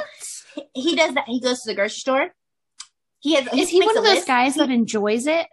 [0.73, 1.25] he does that.
[1.27, 2.33] He goes to the grocery store.
[3.19, 3.47] He has.
[3.53, 4.27] Is he makes one of those list.
[4.27, 5.45] guys that enjoys it?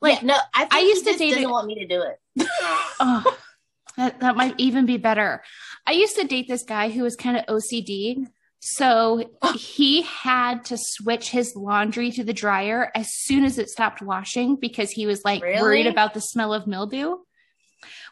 [0.00, 2.48] Like no, I, think I used he to date doesn't want me to do it.
[2.98, 3.36] Oh,
[3.96, 5.42] that, that might even be better.
[5.86, 8.26] I used to date this guy who was kind of OCD.
[8.60, 14.02] So he had to switch his laundry to the dryer as soon as it stopped
[14.02, 15.60] washing because he was like Really?
[15.62, 17.16] worried about the smell of mildew.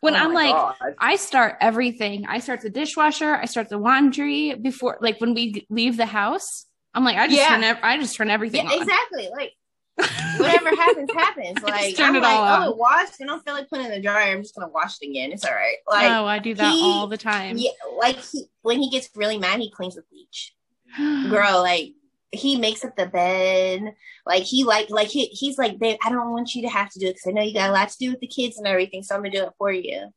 [0.00, 0.94] When Oh I'm like, God.
[0.98, 2.26] I start everything.
[2.26, 3.34] I start the dishwasher.
[3.34, 6.66] I start the laundry before, like when we leave the house.
[6.92, 7.48] I'm like, I just Yeah.
[7.72, 8.82] turn, I just turn everything yeah, on.
[8.82, 9.28] exactly.
[9.36, 9.52] Like
[10.38, 11.62] whatever happens, happens.
[11.62, 12.68] Like turn I'm it like, all oh, on.
[12.70, 13.14] it washed.
[13.22, 14.32] I don't feel like putting it in the dryer.
[14.32, 15.30] I'm just gonna wash it again.
[15.32, 15.76] It's all right.
[15.88, 17.56] Like oh, I do that he- all the time.
[17.58, 20.52] yeah, like he when he gets really mad, he cleans with bleach.
[21.30, 21.92] Girl, like
[22.32, 23.94] he makes up the bed.
[24.26, 26.98] Like he like like he, he's like, babe, I don't want you to have to
[26.98, 28.66] do it because I know you got a lot to do with the kids and
[28.66, 30.08] everything, so I'm gonna do it for you.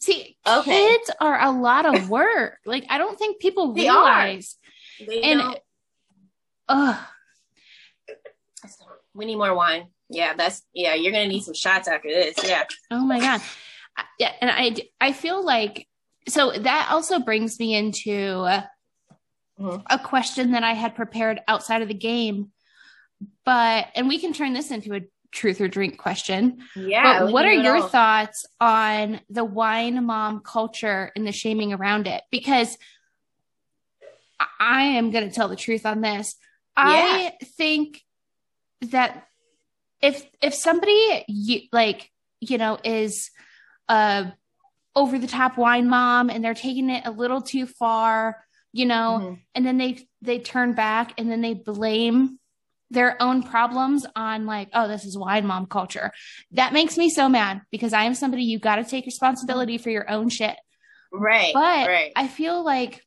[0.00, 0.88] See, Okay.
[0.88, 2.58] kids are a lot of work.
[2.64, 4.56] like I don't think people They realize.
[5.06, 5.58] They And don't-
[6.68, 6.96] Ugh.
[9.18, 9.88] We need more wine.
[10.08, 10.94] Yeah, that's yeah.
[10.94, 12.36] You're gonna need some shots after this.
[12.42, 12.64] Yeah.
[12.90, 13.42] Oh my god.
[14.18, 15.86] Yeah, and I I feel like
[16.28, 18.46] so that also brings me into
[19.60, 19.82] Mhm.
[19.90, 22.52] a question that I had prepared outside of the game.
[23.44, 25.00] But and we can turn this into a
[25.32, 26.62] truth or drink question.
[26.76, 27.24] Yeah.
[27.24, 27.88] but what are your all.
[27.88, 32.22] thoughts on the wine mom culture and the shaming around it?
[32.30, 32.78] Because
[34.40, 36.36] I- I am going to tell the truth on this.
[36.76, 38.04] I think
[38.82, 39.26] that
[40.00, 42.10] if if somebody you, like
[42.40, 43.30] you know is
[43.88, 44.32] a
[44.94, 49.20] over the top wine mom and they're taking it a little too far, you know,
[49.20, 49.40] Mhm.
[49.54, 52.38] and then they they turn back and then they blame
[52.90, 56.10] their own problems on like oh this is wine mom culture
[56.52, 59.90] that makes me so mad because i am somebody you got to take responsibility for
[59.90, 60.56] your own shit
[61.12, 61.52] Right.
[61.52, 62.12] but right.
[62.16, 63.04] i feel like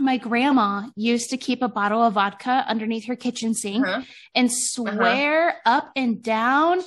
[0.00, 4.02] my grandma used to keep a bottle of vodka underneath her kitchen sink Uh-huh.
[4.34, 6.80] and swear up and down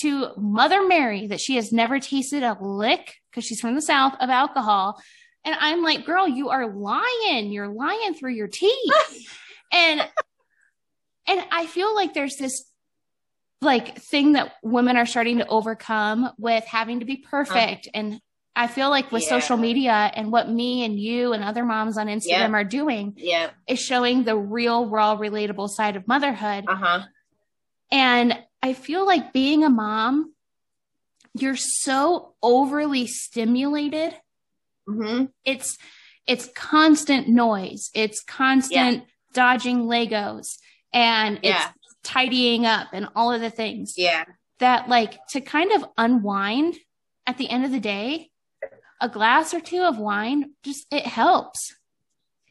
[0.00, 4.14] to Mother Mary that she has never tasted a lick because she's from the South
[4.20, 5.00] of alcohol.
[5.44, 7.50] And I'm like, girl, you are lying.
[7.52, 9.28] You're lying through your teeth.
[9.72, 10.00] and
[11.28, 12.64] and I feel like there's this
[13.62, 17.88] like thing that women are starting to overcome with having to be perfect.
[17.94, 18.20] and
[18.58, 19.28] I feel like with Yeah.
[19.28, 22.52] social media and what me and you and other moms on Instagram Yeah.
[22.52, 23.50] are doing Yeah.
[23.68, 26.64] is showing the real, raw, relatable side of motherhood.
[26.66, 27.02] Uh huh.
[27.92, 30.32] And I feel like being a mom,
[31.34, 34.14] you're so overly stimulated.
[34.88, 35.26] Mm-hmm.
[35.44, 35.76] It's
[36.26, 37.90] it's constant noise.
[37.94, 40.58] It's constant dodging Legos
[40.92, 41.64] and it's
[42.02, 44.24] tidying up and all of the things Yeah.
[44.58, 46.78] that like to kind of unwind
[47.26, 48.30] at the end of the day,
[49.00, 51.74] a glass or two of wine just it helps.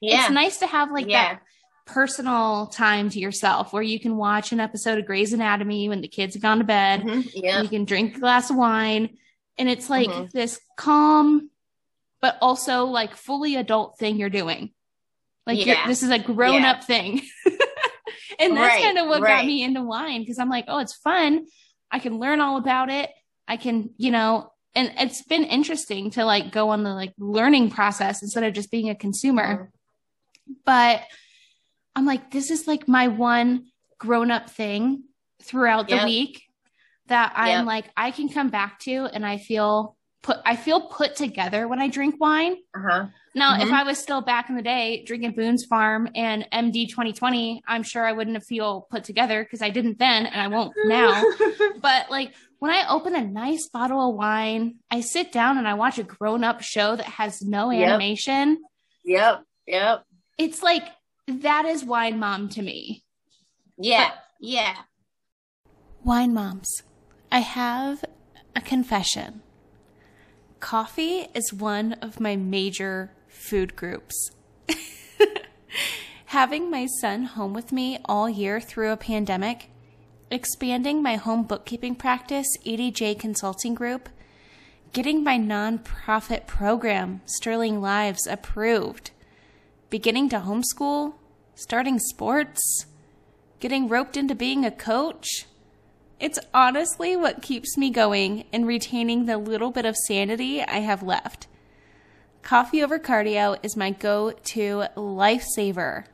[0.02, 0.22] Yeah.
[0.26, 1.34] It's nice to have like yeah.
[1.36, 1.42] that
[1.86, 6.08] personal time to yourself where you can watch an episode of Grey's Anatomy when the
[6.08, 7.02] kids have gone to bed.
[7.02, 7.32] Mhm.
[7.34, 7.62] Yeah.
[7.62, 9.18] You can drink a glass of wine.
[9.58, 10.32] And it's like Mhm.
[10.32, 11.50] this calm,
[12.22, 14.72] but also like fully adult thing you're doing.
[15.48, 17.22] Like you're, this is a grown up thing.
[18.40, 20.96] and that's Right, kind of what got me into wine because I'm like, oh, it's
[20.96, 21.46] fun.
[21.92, 23.12] I can learn all about it.
[23.48, 27.70] I can, you know, and it's been interesting to like go on the like learning
[27.72, 29.72] process instead of just being a consumer
[30.66, 31.02] but
[31.96, 35.04] I'm like, this is like my one grown up thing
[35.42, 36.06] throughout the Yep.
[36.06, 36.44] week
[37.08, 37.66] that I'm Yep.
[37.66, 41.80] like, I can come back to and I feel put, I feel put together when
[41.80, 42.58] I drink wine.
[42.76, 43.06] Uh huh.
[43.34, 43.74] Now, if Mhm.
[43.74, 48.06] I was still back in the day drinking Boone's Farm and MD 2020, I'm sure
[48.06, 51.24] I wouldn't have feel put together because I didn't then and I won't now.
[51.82, 55.74] but like when I open a nice bottle of wine, I sit down and I
[55.74, 58.60] watch a grown up show that has no animation
[59.04, 59.44] Yep.
[59.68, 60.04] Yep.
[60.38, 60.84] it's like
[61.28, 63.04] that is wine mom to me.
[63.78, 64.12] Yeah.
[64.14, 64.76] Uh, yeah.
[66.04, 66.84] Wine moms,
[67.32, 68.06] I have
[68.56, 69.42] a confession.
[70.60, 74.32] Coffee is one of my major food groups.
[76.28, 79.70] Having my son home with me all year through a pandemic,
[80.32, 84.10] expanding my home bookkeeping practice, EDJ Consulting Group,
[84.92, 89.12] getting my nonprofit program, Sterling Lives, approved,
[89.90, 91.14] beginning to homeschool,
[91.54, 92.86] starting sports,
[93.60, 95.46] getting roped into being a coach.
[96.20, 101.04] It's honestly what keeps me going and retaining the little bit of sanity I have
[101.04, 101.48] left.
[102.42, 106.06] Coffee over cardio is my go to lifesaver.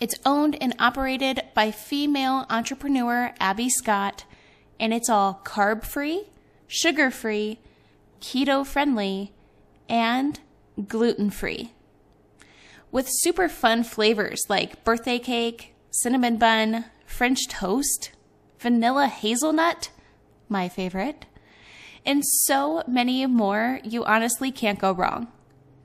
[0.00, 4.24] It's owned and operated by female entrepreneur Abby Scott,
[4.78, 6.24] and it's all carb free,
[6.66, 7.58] sugar free,
[8.20, 9.32] keto friendly,
[9.88, 10.38] and
[10.86, 11.72] gluten free
[12.90, 18.12] with super fun flavors like birthday cake, cinnamon bun, French toast,
[18.58, 19.90] vanilla hazelnut,
[20.48, 21.26] my favorite,
[22.06, 25.28] and so many more, you honestly can't go wrong.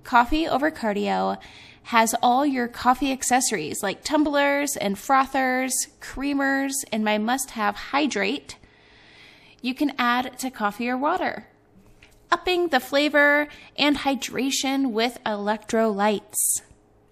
[0.04, 1.38] Coffee Over Cardio
[1.84, 8.58] has all your coffee accessories like tumblers and frothers, creamers, and my must have hydrate.
[9.62, 11.48] You can add to coffee or water
[12.34, 16.64] upping the flavor and hydration with electrolytes.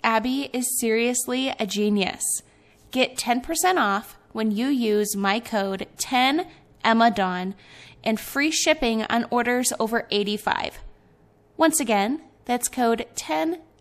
[0.03, 2.41] Abby is seriously a genius.
[2.89, 7.53] Get 10% off when you use my code 10EMMADAWN
[8.03, 10.79] and free shipping on orders over 85.
[11.55, 13.05] Once again, that's code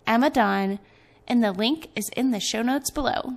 [0.06, 0.78] 10EMMADAWN
[1.26, 3.34] and the link is in the show notes below.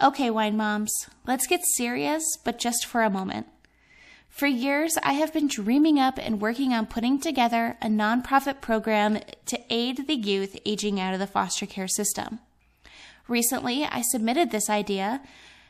[0.00, 0.92] Okay, wine moms,
[1.26, 3.48] let's get serious, but just for a moment.
[4.28, 9.18] For years, I have been dreaming up and working on putting together a nonprofit program
[9.46, 12.38] to aid the youth aging out of the foster care system.
[13.26, 15.20] Recently, I submitted this idea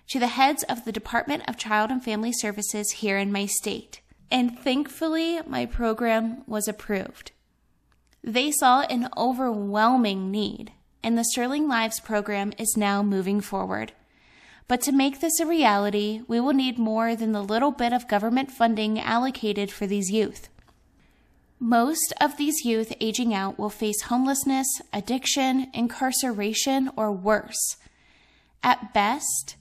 [0.08, 4.02] to the heads of the Department of Child and Family Services here in my state,
[4.30, 7.32] and thankfully, my program was approved.
[8.22, 13.92] They saw an overwhelming need, and the Sterling Lives program is now moving forward.
[14.66, 18.06] But to make this a reality, we will need more than the little bit of
[18.06, 20.48] government funding allocated for these youth.
[21.60, 27.76] Most of these youth aging out will face homelessness, addiction, incarceration, or worse.
[28.62, 29.56] At best,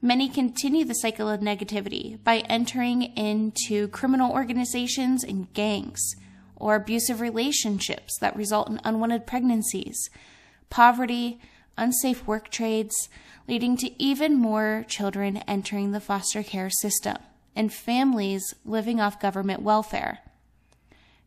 [0.00, 6.14] many continue the cycle of negativity by entering into criminal organizations and gangs,
[6.62, 10.08] or abusive relationships that result in unwanted pregnancies,
[10.70, 11.40] poverty,
[11.76, 13.08] unsafe work trades,
[13.48, 17.16] leading to even more children entering the foster care system
[17.56, 20.20] and families living off government welfare.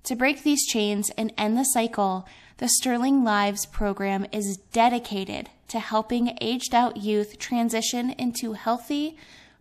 [0.05, 2.25] To break these chains and end the cycle,
[2.57, 9.17] the Sterling Lives program is dedicated to helping aged out youth transition into healthy,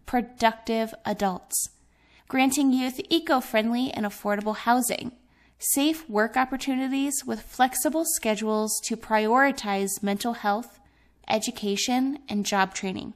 [0.07, 1.71] productive adults,
[2.29, 5.11] granting youth eco friendly and affordable housing,
[5.59, 10.81] safe work opportunities with flexible schedules to prioritize mental health
[11.29, 13.15] education, and job training,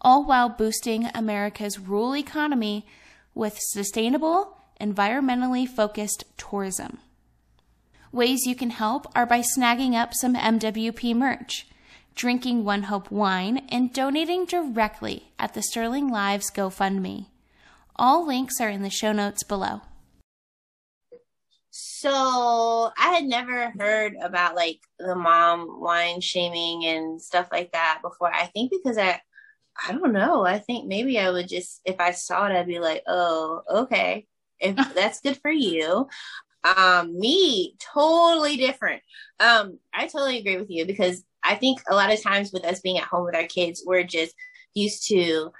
[0.00, 2.86] all while boosting America's rural economy
[3.34, 6.98] with sustainable, environmentally focused tourism.
[8.12, 11.66] Ways you can help are by snagging up some MWP merch,
[12.14, 17.26] drinking One Hope wine, and donating directly at the Sterling Lives GoFundMe.
[17.96, 19.82] All links are in the show notes below.
[21.76, 27.98] So I had never heard about like the mom wine shaming and stuff like that
[28.00, 28.32] before.
[28.32, 29.20] I think because I,
[29.88, 30.46] I don't know.
[30.46, 34.24] I think maybe I would just, if I saw it, I'd be like, oh, okay.
[34.60, 36.06] If that's good for you.
[36.62, 39.02] Um, me, totally different.
[39.40, 42.82] Um, I totally agree with you because I think a lot of times with us
[42.82, 44.36] being at home with our kids, we're just
[44.74, 45.50] used to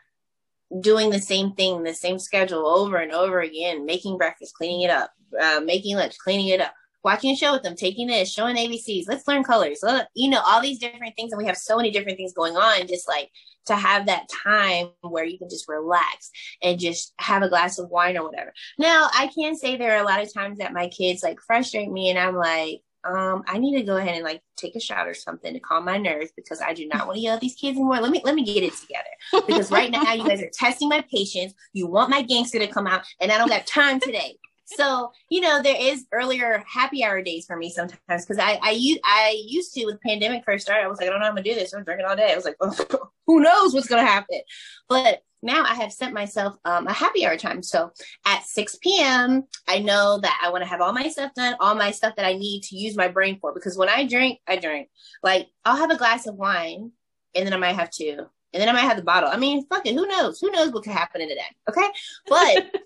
[0.80, 4.90] doing the same thing, the same schedule over and over again, making breakfast, cleaning it
[4.90, 8.56] up, uh, making lunch, cleaning it up, watching a show with them, taking this, showing
[8.56, 11.32] ABCs, let's learn colors, you know, all these different things.
[11.32, 13.30] And we have so many different things going on, just like
[13.66, 16.30] to have that time where you can just relax
[16.62, 18.52] and just have a glass of wine or whatever.
[18.78, 21.90] Now, I can say there are a lot of times that my kids like frustrate
[21.90, 25.06] me and I'm like, um, I need to go ahead and like take a shot
[25.06, 27.54] or something to calm my nerves because I do not want to yell at these
[27.54, 28.00] kids anymore.
[28.00, 31.04] Let me let me get it together because right now you guys are testing my
[31.12, 31.52] patience.
[31.74, 35.40] You want my gangster to come out, and I don't got time today so you
[35.40, 39.42] know there is earlier happy hour days for me sometimes because I I used I
[39.46, 41.54] used to with pandemic first started I was like I don't know I'm gonna do
[41.54, 42.32] this I'm drinking all day.
[42.32, 42.56] I was like
[43.26, 44.40] who knows what's gonna happen?
[44.88, 47.62] But now I have set myself um, a happy hour time.
[47.62, 47.92] So
[48.24, 49.44] at 6 p.m.
[49.68, 52.26] I know that I want to have all my stuff done all my stuff that
[52.26, 54.88] I need to use my brain for because when I drink I drink.
[55.22, 56.92] Like I'll have a glass of wine
[57.34, 59.28] and then I might have two and then I might have the bottle.
[59.30, 60.40] I mean fuck it who knows?
[60.40, 61.88] Who knows what could happen in a day okay?
[62.26, 62.72] But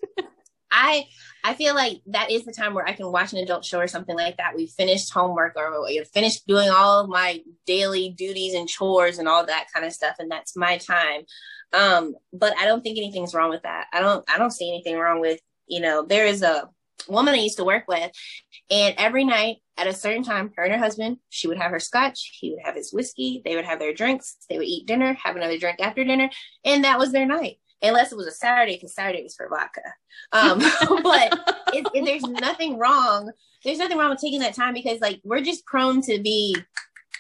[0.71, 1.07] I
[1.45, 3.87] I feel like that is the time where I can watch an adult show or
[3.87, 4.57] something like that.
[4.57, 9.29] We finished homework or we finished doing all of my daily duties and chores and
[9.29, 11.23] all that kind of stuff, and that's my time.
[11.73, 13.87] Um, but I don't think anything's wrong with that.
[13.93, 16.69] I don't I don't see anything wrong with you know there is a
[17.09, 18.11] woman I used to work with,
[18.71, 21.81] and every night at a certain time, her and her husband, she would have her
[21.81, 25.17] scotch, he would have his whiskey, they would have their drinks, they would eat dinner,
[25.23, 26.29] have another drink after dinner,
[26.65, 29.83] and that was their night unless it was a Saturday, because Saturday was for vodka.
[30.33, 30.59] Um,
[31.03, 31.39] but
[31.73, 33.31] it, it, there's nothing wrong.
[33.65, 36.57] There's nothing wrong with taking that time because like we're just prone to be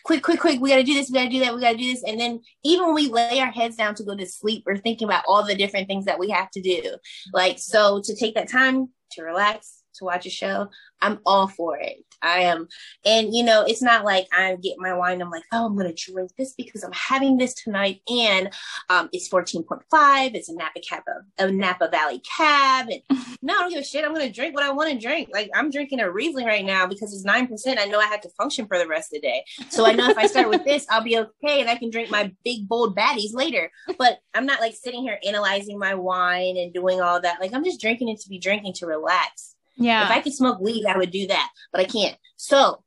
[0.04, 0.60] quick, quick, quick.
[0.60, 1.10] We got to do this.
[1.10, 1.54] We got to do that.
[1.54, 2.02] We got to do this.
[2.02, 5.06] And then even when we lay our heads down to go to sleep, we're thinking
[5.06, 6.96] about all the different things that we have to do.
[7.32, 10.68] Like so, to take that time to relax, to watch a show,
[11.00, 12.04] I'm all for it.
[12.22, 12.68] I am,
[13.04, 15.22] and you know, it's not like I get my wine.
[15.22, 18.50] I'm like, oh, I'm gonna drink this because I'm having this tonight, and
[18.90, 20.34] um, it's 14.5.
[20.34, 23.02] It's a Napa Kappa, a Napa Valley cab, and
[23.42, 24.04] no, I don't give a shit.
[24.04, 25.30] I'm gonna drink what I want to drink.
[25.32, 27.78] Like I'm drinking a Riesling right now because it's nine percent.
[27.78, 30.08] I know I have to function for the rest of the day, so I know
[30.08, 32.96] if I start with this, I'll be okay, and I can drink my big bold
[32.96, 33.70] baddies later.
[33.96, 37.40] But I'm not like sitting here analyzing my wine and doing all that.
[37.40, 39.54] Like I'm just drinking it to be drinking to relax.
[39.78, 40.04] Yeah.
[40.04, 42.16] If I could smoke weed, I would do that, but I can't.
[42.36, 42.82] So,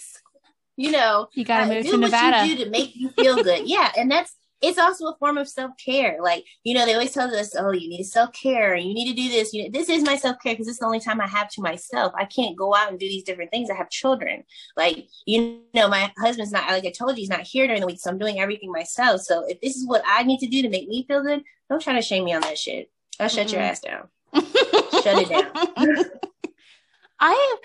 [0.76, 2.46] you know, you gotta uh, move to Nevada.
[2.46, 3.68] you do to make you feel good.
[3.68, 6.18] yeah, and that's it's also a form of self care.
[6.20, 9.08] Like, you know, they always tell us, oh, you need self care and you need
[9.08, 9.52] to do this.
[9.52, 11.62] You know, this is my self care because it's the only time I have to
[11.62, 12.12] myself.
[12.16, 13.70] I can't go out and do these different things.
[13.70, 14.44] I have children.
[14.76, 17.86] Like, you know, my husband's not, like I told you, he's not here during the
[17.86, 18.00] week.
[18.00, 19.22] So I'm doing everything myself.
[19.22, 21.82] So if this is what I need to do to make me feel good, don't
[21.82, 22.90] try to shame me on that shit.
[23.18, 23.56] I'll shut mm-hmm.
[23.56, 24.08] your ass down.
[24.34, 26.04] Shut it down.
[27.20, 27.56] I,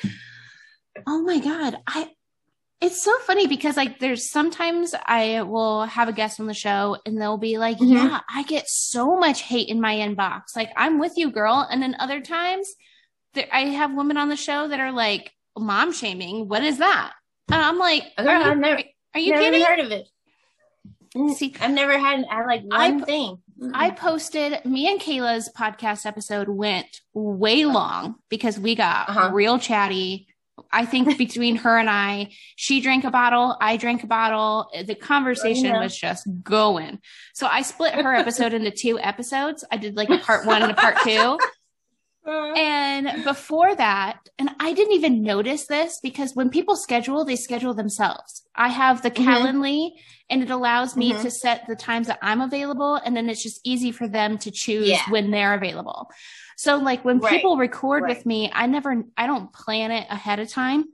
[1.07, 1.78] oh my God.
[1.88, 2.09] I,
[2.82, 6.97] it's so funny because like there's sometimes I will have a guest on the show
[7.05, 7.93] and they'll be like, mm-hmm.
[7.93, 10.55] "Yeah, I get so much hate in my inbox.
[10.55, 12.72] Like I'm with you, girl." And then other times
[13.34, 16.47] there, I have women on the show that are like, "Mom shaming.
[16.47, 17.13] What is that?"
[17.49, 19.66] And I'm like, "Girl, are you, I've never, are you never kidding?
[19.66, 20.07] heard of it."
[21.38, 23.38] See, I've never had I like one I, thing.
[23.73, 29.31] I posted me and Kayla's podcast episode went way long because we got uh-huh.
[29.31, 30.27] real chatty
[30.71, 34.69] I think between her and I, she drank a bottle, I drank a bottle.
[34.85, 36.99] The conversation was just going.
[37.33, 39.63] So I split her episode into two episodes.
[39.71, 41.37] I did like a part one and a part two.
[42.28, 47.73] and before that, and I didn't even notice this because when people schedule, they schedule
[47.73, 48.47] themselves.
[48.55, 49.30] I have the mm-hmm.
[49.30, 49.91] Calendly
[50.30, 51.21] and it allows me mm-hmm.
[51.21, 52.95] to set the times that I'm available.
[52.95, 55.09] And then it's just easy for them to choose yeah.
[55.09, 56.09] when they're available.
[56.57, 57.32] So like when right.
[57.32, 58.15] people record right.
[58.15, 60.86] with me, I never, I don't plan it ahead of time.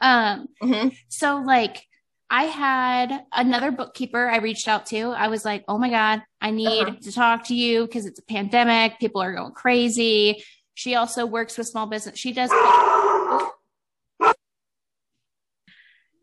[0.00, 0.88] Um, mm-hmm.
[1.08, 1.86] so like
[2.30, 5.10] I had another bookkeeper I reached out to.
[5.10, 6.96] I was like, oh my God, I need uh-huh.
[7.02, 8.98] to talk to you because it's a pandemic.
[8.98, 10.42] People are going crazy.
[10.74, 12.18] She also works with small business.
[12.18, 12.50] She does.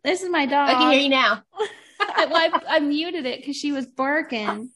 [0.04, 0.70] this is my dog.
[0.70, 1.44] I can hear you now.
[1.54, 4.70] I, I, I muted it because she was barking.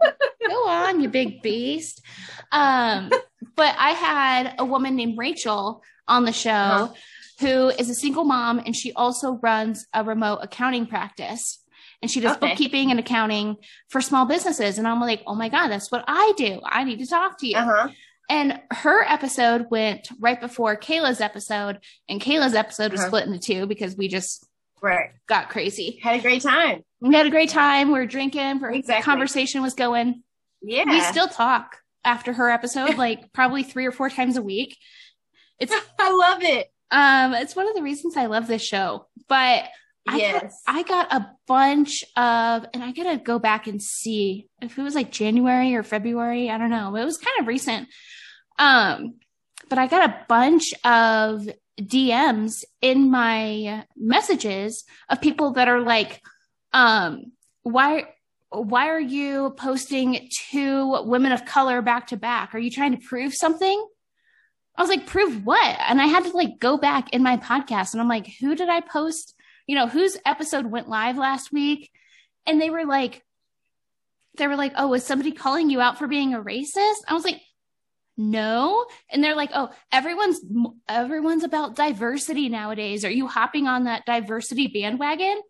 [0.48, 2.02] Go on, you big beast.
[2.50, 3.10] Um,
[3.56, 6.94] but I had a woman named Rachel on the show uh-huh.
[7.42, 11.58] Who is a single mom and she also runs a remote accounting practice.
[12.00, 12.48] And she does okay.
[12.48, 13.56] bookkeeping and accounting
[13.88, 14.78] for small businesses.
[14.78, 16.60] And I'm like, oh my God, that's what I do.
[16.64, 17.56] I need to talk to you.
[17.56, 17.88] Uh-huh.
[18.28, 23.08] And her episode went right before Kayla's episode, and Kayla's episode was uh-huh.
[23.08, 24.48] split into two because we just
[24.80, 26.00] right got crazy.
[26.02, 26.82] Had a great time.
[27.00, 27.92] We had a great time.
[27.92, 28.64] We are drinking.
[28.64, 29.04] Our exactly.
[29.04, 30.22] conversation was going.
[30.62, 30.84] Yeah.
[30.86, 34.78] We still talk after her episode, like probably three or four times a week.
[35.58, 36.71] It's I love it.
[36.92, 39.06] Um, it's one of the reasons I love this show.
[39.26, 39.64] But
[40.06, 40.62] I yes.
[40.66, 44.82] got, I got a bunch of, and I gotta go back and see if it
[44.82, 46.50] was like January or February.
[46.50, 46.94] I don't know.
[46.96, 47.88] It was kind of recent.
[48.58, 49.14] Um,
[49.68, 51.48] but I got a bunch of
[51.80, 56.20] DMs in my messages of people that are like,
[56.72, 57.32] um,
[57.62, 58.08] why,
[58.50, 62.54] why are you posting two women of color back to back?
[62.54, 63.86] Are you trying to prove something?
[64.76, 65.76] I was like, prove what?
[65.80, 68.68] And I had to like go back in my podcast and I'm like, who did
[68.68, 69.34] I post?
[69.66, 71.90] You know, whose episode went live last week?
[72.46, 73.22] And they were like,
[74.38, 77.02] they were like, oh, was somebody calling you out for being a racist?
[77.06, 77.40] I was like,
[78.16, 78.86] no.
[79.10, 80.40] And they're like, oh, everyone's,
[80.88, 83.04] everyone's about diversity nowadays.
[83.04, 85.40] Are you hopping on that diversity bandwagon?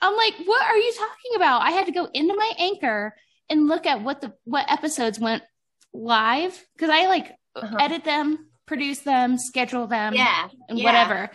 [0.00, 1.62] I'm like, what are you talking about?
[1.62, 3.14] I had to go into my anchor
[3.48, 5.42] and look at what the what episodes went
[5.92, 7.76] live because I like uh-huh.
[7.80, 10.84] edit them, produce them, schedule them, yeah, and yeah.
[10.84, 11.30] whatever.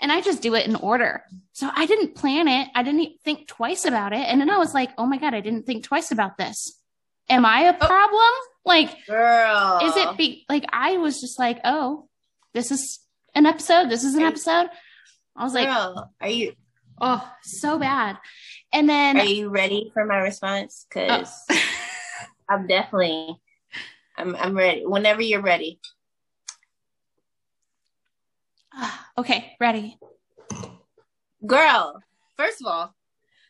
[0.00, 1.24] And I just do it in order.
[1.52, 2.68] So I didn't plan it.
[2.74, 4.20] I didn't think twice about it.
[4.28, 6.80] And then I was like, oh my God, I didn't think twice about this.
[7.28, 7.86] Am I a oh.
[7.86, 8.10] problem?
[8.12, 8.48] Oh.
[8.64, 9.80] Like, Girl.
[9.82, 12.06] is it be like I was just like, oh,
[12.54, 13.00] this is
[13.34, 13.88] an episode.
[13.88, 14.68] This is an episode.
[15.36, 16.52] I was Girl, like, are you
[17.00, 18.18] Oh, so bad.
[18.72, 20.86] And then Are you ready for my response?
[20.94, 21.06] Oh.
[21.06, 21.62] Cause oh.
[22.48, 23.40] I'm definitely
[24.16, 24.84] I'm I'm ready.
[24.84, 25.80] Whenever you're ready.
[29.18, 29.98] Okay, ready.
[31.44, 32.00] Girl,
[32.36, 32.94] first of all,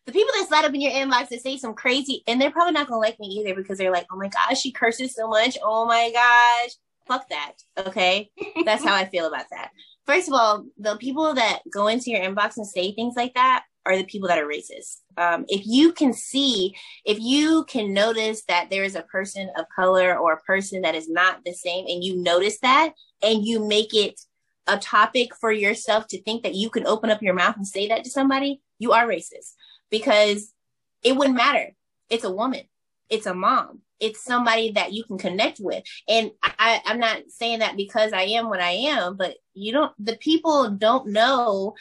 [0.07, 2.72] the people that slide up in your inbox that say some crazy, and they're probably
[2.72, 5.59] not gonna like me either because they're like, oh my gosh, she curses so much.
[5.62, 6.70] Oh my gosh.
[7.07, 7.53] Fuck that.
[7.87, 8.31] Okay.
[8.64, 9.72] That's how I feel about that
[10.09, 13.64] first of all, the people that go into your inbox and say things like that
[13.85, 14.97] are the people that are racist.
[15.18, 16.74] Um, if you can see,
[17.05, 20.95] if you can notice that there is a person of color or a person that
[20.95, 24.18] is not the same, and you notice that, and you make it
[24.69, 27.89] a topic for yourself to think that you can open up your mouth and say
[27.89, 29.55] that to somebody, you are racist
[29.91, 30.53] because
[31.03, 31.75] it wouldn't matter.
[32.11, 32.62] It's a woman,
[33.09, 35.83] it's a mom, it's somebody that you can connect with.
[36.09, 39.93] And I, I'm not saying that because I am what I am, but you don't,
[39.99, 41.75] the people don't know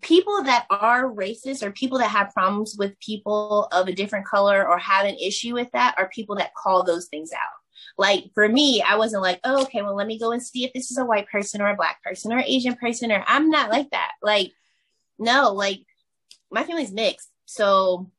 [0.00, 4.68] people that are racist or people that have problems with people of a different color
[4.68, 7.63] or have an issue with that are people that call those things out.
[7.96, 10.72] Like for me, I wasn't like, oh, okay, well, let me go and see if
[10.72, 13.70] this is a white person or a black person or Asian person, or I'm not
[13.70, 14.12] like that.
[14.22, 14.50] Like,
[15.18, 15.80] no, like
[16.50, 17.30] my family's mixed.
[17.46, 18.10] So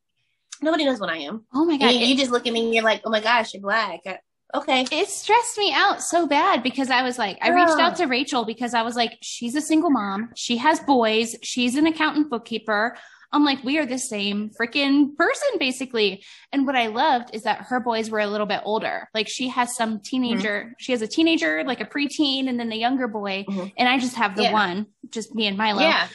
[0.62, 1.44] Nobody knows what I am.
[1.54, 1.90] Oh my god!
[1.90, 4.00] You, you, just look at me and you're like, oh my gosh, you're black.
[4.06, 4.18] I,
[4.54, 4.86] okay.
[4.90, 8.44] It stressed me out so bad because I was like, I reached out to Rachel
[8.44, 10.30] because I was like, she's a single mom.
[10.34, 11.36] She has boys.
[11.42, 12.96] She's an accountant bookkeeper.
[13.32, 16.24] I'm like, we are the same freaking person, basically.
[16.52, 19.08] And what I loved is that her boys were a little bit older.
[19.14, 20.72] Like she has some teenager, mm-hmm.
[20.78, 23.44] she has a teenager, like a preteen, and then the younger boy.
[23.48, 23.68] Mm-hmm.
[23.76, 24.52] And I just have the yeah.
[24.52, 25.80] one, just me and Milo.
[25.80, 26.08] Yeah.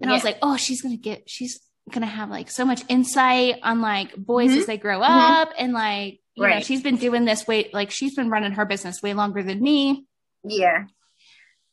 [0.00, 0.10] And yeah.
[0.10, 2.82] I was like, oh, she's going to get, she's going to have like so much
[2.88, 4.60] insight on like boys mm-hmm.
[4.60, 5.32] as they grow mm-hmm.
[5.32, 5.50] up.
[5.56, 6.56] And like, you right.
[6.56, 9.62] know, she's been doing this way, like she's been running her business way longer than
[9.62, 10.06] me.
[10.44, 10.84] Yeah.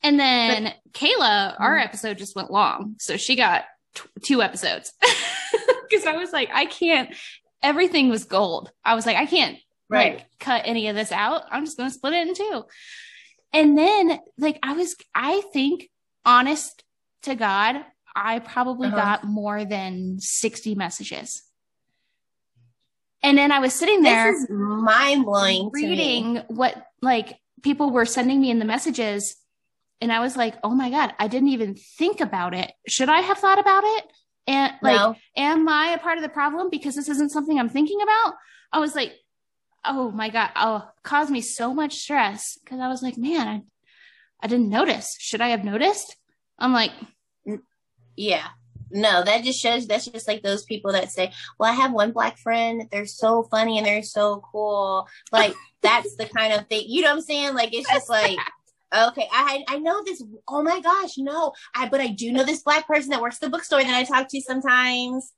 [0.01, 1.85] And then but, Kayla, our mm-hmm.
[1.85, 2.95] episode just went long.
[2.99, 3.65] So she got
[3.99, 4.93] t- two episodes
[5.89, 7.13] because I was like, I can't,
[7.61, 8.71] everything was gold.
[8.83, 9.57] I was like, I can't
[9.89, 10.17] right.
[10.17, 11.43] like cut any of this out.
[11.51, 12.65] I'm just going to split it in two.
[13.53, 15.89] And then like, I was, I think
[16.25, 16.83] honest
[17.23, 17.83] to God,
[18.15, 18.97] I probably uh-huh.
[18.97, 21.43] got more than 60 messages.
[23.21, 28.49] And then I was sitting there mind blowing reading what like people were sending me
[28.49, 29.35] in the messages
[30.01, 32.71] and I was like, oh my God, I didn't even think about it.
[32.87, 34.03] Should I have thought about it?
[34.47, 35.15] And like, no.
[35.35, 38.35] am I a part of the problem because this isn't something I'm thinking about?
[38.71, 39.13] I was like,
[39.85, 43.61] oh my God, oh, caused me so much stress because I was like, man, I,
[44.41, 45.15] I didn't notice.
[45.19, 46.15] Should I have noticed?
[46.57, 46.91] I'm like,
[48.15, 48.47] yeah.
[48.91, 52.11] No, that just shows that's just like those people that say, Well, I have one
[52.11, 55.07] black friend, they're so funny and they're so cool.
[55.31, 57.53] Like that's the kind of thing you know what I'm saying?
[57.53, 58.39] Like it's just like
[58.95, 60.23] Okay, I I know this.
[60.47, 61.53] Oh my gosh, no!
[61.75, 64.27] I but I do know this black person that works the bookstore that I talk
[64.29, 65.31] to sometimes.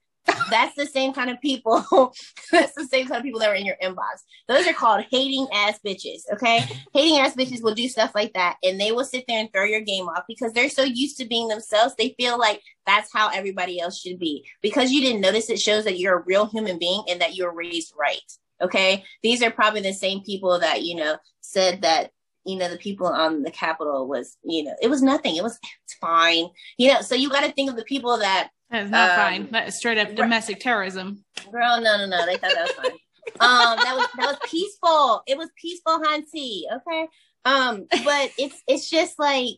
[0.50, 1.84] That's the same kind of people.
[2.52, 4.22] That's the same kind of people that are in your inbox.
[4.48, 6.22] Those are called hating ass bitches.
[6.32, 9.52] Okay, hating ass bitches will do stuff like that, and they will sit there and
[9.52, 11.96] throw your game off because they're so used to being themselves.
[11.98, 14.46] They feel like that's how everybody else should be.
[14.62, 17.46] Because you didn't notice, it shows that you're a real human being and that you
[17.46, 18.20] were raised right.
[18.62, 22.12] Okay, these are probably the same people that you know said that
[22.46, 25.36] you know, the people on the Capitol was, you know, it was nothing.
[25.36, 26.48] It was it's fine.
[26.78, 28.50] You know, so you got to think of the people that.
[28.70, 29.52] That's not um, fine.
[29.52, 31.24] That is straight up domestic terrorism.
[31.52, 32.26] Girl, no, no, no.
[32.26, 32.92] They thought that was fine.
[33.40, 35.24] um, that was that was peaceful.
[35.28, 36.66] It was peaceful, Hansi.
[36.74, 37.08] Okay.
[37.44, 39.58] Um, but it's it's just like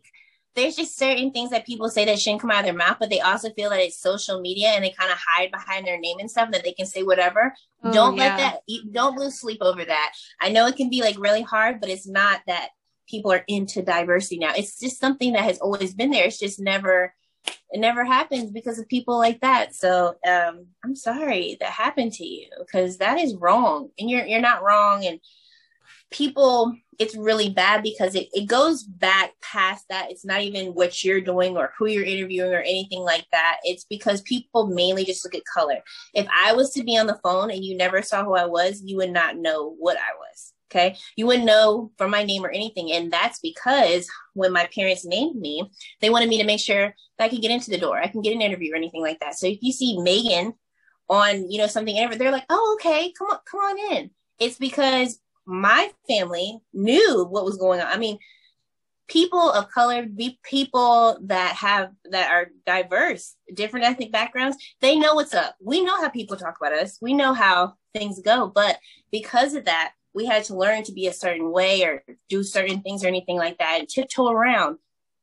[0.55, 3.09] there's just certain things that people say that shouldn't come out of their mouth, but
[3.09, 6.19] they also feel that it's social media and they kind of hide behind their name
[6.19, 7.53] and stuff that they can say whatever.
[7.83, 8.23] Oh, don't yeah.
[8.23, 10.13] let that, don't lose sleep over that.
[10.39, 12.69] I know it can be like really hard, but it's not that
[13.09, 14.53] people are into diversity now.
[14.55, 16.25] It's just something that has always been there.
[16.25, 17.13] It's just never,
[17.69, 19.75] it never happens because of people like that.
[19.75, 24.39] So um, I'm sorry that happened to you because that is wrong, and you're you're
[24.39, 25.05] not wrong.
[25.05, 25.19] And
[26.13, 30.11] people it's really bad because it, it goes back past that.
[30.11, 33.57] It's not even what you're doing or who you're interviewing or anything like that.
[33.63, 35.79] It's because people mainly just look at color.
[36.13, 38.81] If I was to be on the phone and you never saw who I was,
[38.83, 40.53] you would not know what I was.
[40.71, 40.95] Okay.
[41.15, 42.91] You wouldn't know from my name or anything.
[42.91, 45.69] And that's because when my parents named me,
[46.01, 47.99] they wanted me to make sure that I could get into the door.
[47.99, 49.35] I can get an interview or anything like that.
[49.35, 50.53] So if you see Megan
[51.09, 54.09] on, you know, something ever, they're like, oh, okay, come on, come on in.
[54.39, 57.87] It's because my family knew what was going on.
[57.87, 58.19] I mean,
[59.07, 65.15] people of color, be people that have that are diverse, different ethnic backgrounds, they know
[65.15, 65.55] what's up.
[65.61, 66.97] We know how people talk about us.
[67.01, 68.47] We know how things go.
[68.47, 68.79] But
[69.11, 72.81] because of that, we had to learn to be a certain way or do certain
[72.81, 74.77] things or anything like that and tiptoe around.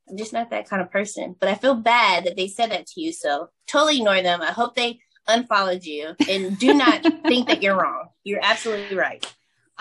[0.09, 1.37] I'm just not that kind of person.
[1.39, 3.13] But I feel bad that they said that to you.
[3.13, 4.43] So totally ignore them.
[4.43, 8.09] I hope they unfollowed you and do not think that you're wrong.
[8.25, 9.25] You're absolutely right.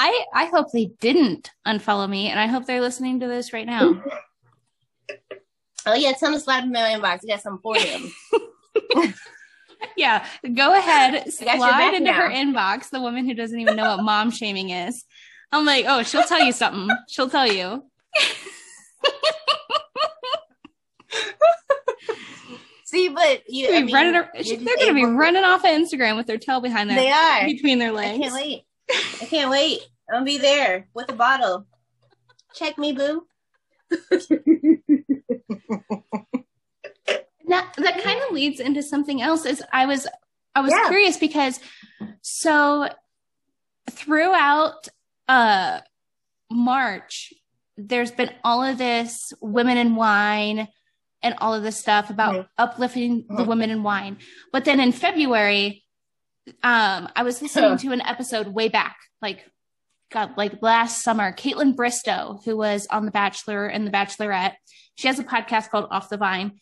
[0.01, 3.65] I, I hope they didn't unfollow me, and I hope they're listening to this right
[3.65, 4.01] now.
[5.85, 7.19] oh yeah, tell them to slide in my inbox.
[7.25, 8.09] I got some for them.
[9.97, 12.21] yeah, go ahead, slide into now.
[12.21, 12.89] her inbox.
[12.89, 15.03] The woman who doesn't even know what mom shaming is.
[15.51, 16.95] I'm like, oh, she'll tell you something.
[17.09, 17.83] She'll tell you.
[22.85, 26.25] See, but you, I mean, running, they're going to be running off of Instagram with
[26.25, 26.95] their tail behind them.
[26.95, 28.17] They are between their legs.
[28.17, 28.63] I can't wait.
[28.89, 29.81] I can't wait.
[30.09, 31.65] I'm gonna be there with a bottle.
[32.53, 33.25] Check me, boo.
[37.45, 39.45] now that kind of leads into something else.
[39.45, 40.07] Is I was
[40.55, 40.87] I was yeah.
[40.87, 41.59] curious because
[42.21, 42.89] so
[43.89, 44.87] throughout
[45.27, 45.81] uh
[46.51, 47.33] March,
[47.77, 50.67] there's been all of this women in wine
[51.21, 52.47] and all of this stuff about mm-hmm.
[52.57, 53.45] uplifting the mm-hmm.
[53.45, 54.17] women in wine.
[54.51, 55.83] But then in February,
[56.63, 59.45] um, I was listening to an episode way back, like
[60.11, 64.55] God, like last summer, Kaitlyn Bristowe, who was on The Bachelor and The Bachelorette,
[64.95, 66.59] she has a podcast called Off the Vine.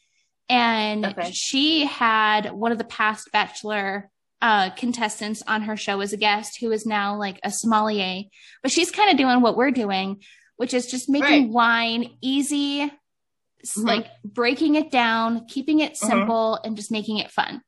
[0.49, 1.31] And okay.
[1.33, 4.09] she had one of the past Bachelor
[4.41, 8.23] uh, contestants on her show as a guest who is now like a sommelier,
[8.61, 10.21] but she's kind of doing what we're doing,
[10.57, 11.49] which is just making Right.
[11.49, 13.83] wine easy, Mhm.
[13.85, 15.97] like breaking it down, keeping it Mhm.
[15.97, 17.61] simple, and just making it fun.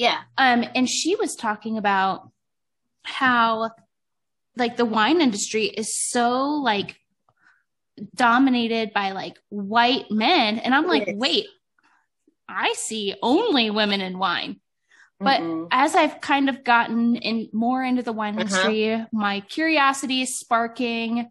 [0.00, 0.16] Yeah.
[0.38, 2.30] Um, and she was talking about
[3.02, 3.70] how
[4.56, 6.96] like the wine industry is so like
[8.14, 10.58] dominated by like white men.
[10.58, 11.16] And I'm like, Yes.
[11.18, 11.46] wait,
[12.48, 14.58] I see only women in wine.
[15.18, 15.68] But Mm-mm.
[15.70, 18.40] as I've kind of gotten in more into the wine Uh-huh.
[18.40, 21.30] industry, my curiosity is sparking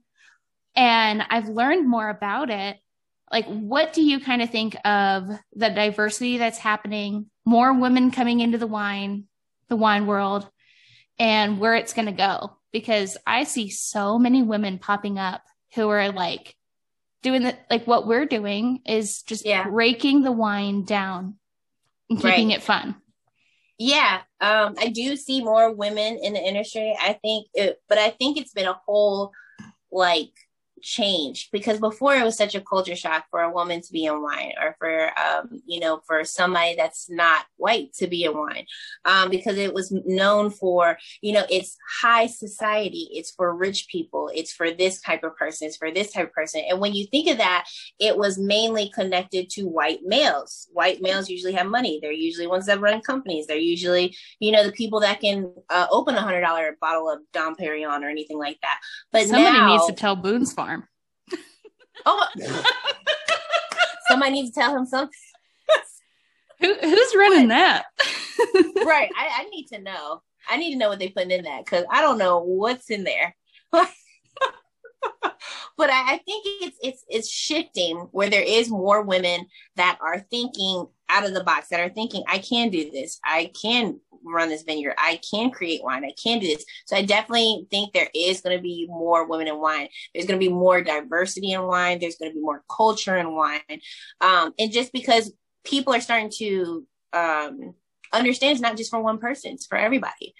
[0.76, 2.78] and I've learned more about it.
[3.32, 7.32] Like, what do you kind of think of the diversity that's happening?
[7.50, 9.24] More women coming into the wine,
[9.70, 10.48] the wine world,
[11.18, 12.58] and where it's going to go?
[12.72, 15.42] Because I see so many women popping up
[15.74, 16.56] who are like
[17.24, 19.68] doing the, like what we're doing is just Yeah.
[19.68, 21.40] breaking the wine down
[22.08, 22.58] and keeping Right.
[22.58, 22.96] it fun.
[23.80, 26.96] Yeah, um, I do see more women in the industry.
[27.02, 29.32] I think, it, but I think it's been a whole
[29.92, 30.34] like
[30.82, 34.22] change because before it was such a culture shock for a woman to be in
[34.22, 38.66] wine or for um, you know for somebody that's not white to be in wine.
[39.06, 44.30] Um, because it was known for you know it's high society it's for rich people
[44.34, 46.62] it's for this type of person it's for this type of person.
[46.70, 47.66] And when you think of that
[48.00, 50.68] it was mainly connected to white males.
[50.74, 52.00] White males usually have money.
[52.02, 53.48] They're usually ones that run companies.
[53.48, 57.20] They're usually you know the people that can uh, open a hundred dollar bottle of
[57.34, 58.80] Dom Perignon or anything like that.
[59.12, 60.69] But Somebody now, needs to tell Boone's Farm.
[62.06, 62.28] Oh,
[64.10, 65.14] somebody needs to tell him something.
[66.60, 67.86] Who, who's running that?
[68.86, 69.10] Right.
[69.18, 70.22] I, I need to know.
[70.50, 73.04] I need to know what they put in that because I don't know what's in
[73.04, 73.36] there.
[73.72, 73.90] but
[75.90, 79.46] I, I think it's it's it's shifting where there is more women
[79.76, 83.20] that are thinking out of the box, that are thinking, I can do this.
[83.24, 84.96] I can run this vineyard.
[84.98, 86.04] I can create wine.
[86.06, 86.66] I can do this.
[86.86, 89.88] So I definitely think there is going to be more women in wine.
[90.14, 92.00] There's going to be more diversity in wine.
[92.00, 93.62] There's going to be more culture in wine.
[94.22, 95.32] Um, and just because
[95.64, 97.74] people are starting to um,
[98.12, 100.34] understand it's not just for one person, it's for everybody.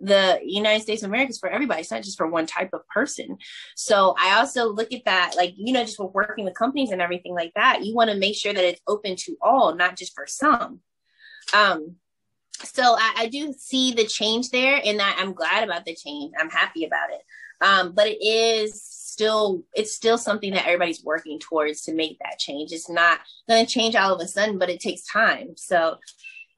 [0.00, 1.82] The United States of America is for everybody.
[1.82, 3.36] It's not just for one type of person.
[3.76, 7.02] So I also look at that, like, you know, just with working with companies and
[7.02, 10.14] everything like that, you want to make sure that it's open to all, not just
[10.14, 10.80] for some.
[11.52, 11.96] Um,
[12.64, 16.32] so I, I do see the change there and I, I'm glad about the change.
[16.38, 17.22] I'm happy about it.
[17.62, 22.38] Um, but it is still, it's still something that everybody's working towards to make that
[22.38, 22.72] change.
[22.72, 25.56] It's not going to change all of a sudden, but it takes time.
[25.56, 25.98] So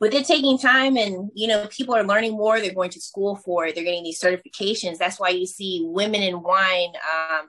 [0.02, 2.60] with it taking time and you know people are learning more.
[2.60, 3.76] They're going to school for it.
[3.76, 4.98] They're getting these certifications.
[4.98, 7.46] That's why you see women in wine um,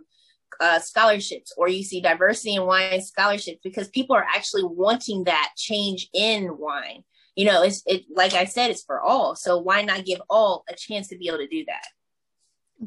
[0.62, 5.54] uh, scholarships or you see diversity in wine scholarships because people are actually wanting that
[5.58, 7.04] change in wine.
[7.36, 9.36] You know it's it like i said it's for all.
[9.36, 11.88] So why not give all a chance to be able to do that?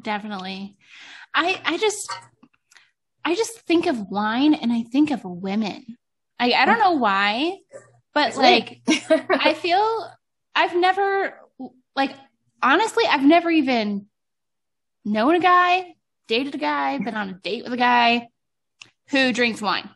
[0.01, 0.77] Definitely.
[1.35, 2.09] I I just
[3.25, 5.99] I just think of wine and I think of women.
[6.39, 7.59] I I don't know why,
[8.17, 8.81] but like
[9.31, 10.11] I feel
[10.55, 11.39] I've never
[11.95, 12.13] like
[12.63, 14.07] honestly I've never even
[15.05, 15.95] known a guy,
[16.27, 18.29] dated a guy, been on a date with a guy
[19.11, 19.91] who drinks wine.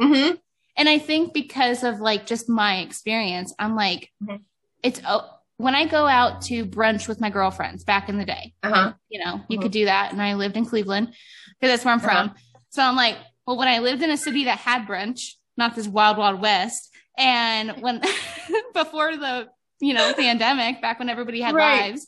[0.00, 0.34] mm-hmm.
[0.76, 4.40] And I think because of like just my experience, I'm like, Mhm.
[4.82, 8.54] it's oh, when I go out to brunch with my girlfriends back in the day,
[8.64, 9.62] uh-huh you know, you Mhm.
[9.62, 10.10] could do that.
[10.12, 11.14] And I lived in Cleveland
[11.60, 12.28] because that's where I'm Uh-huh.
[12.28, 12.34] from.
[12.70, 15.86] So I'm like, well, when I lived in a city that had brunch, not this
[15.86, 18.00] wild, wild west, and when
[18.74, 19.48] before the,
[19.80, 21.92] you know, pandemic, back when everybody had Right.
[21.92, 22.06] lives,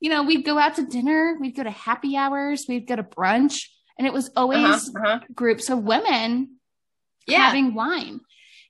[0.00, 3.02] you know, we'd go out to dinner, we'd go to happy hours, we'd go to
[3.02, 3.68] brunch,
[3.98, 5.20] and it was always uh-huh, uh-huh.
[5.34, 6.56] groups of women
[7.26, 8.20] yeah having wine.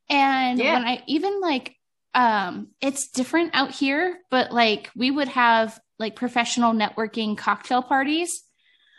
[0.08, 0.74] And Yeah.
[0.74, 1.74] when I even like
[2.14, 8.42] um it's different out here, but like we would have like professional networking cocktail parties.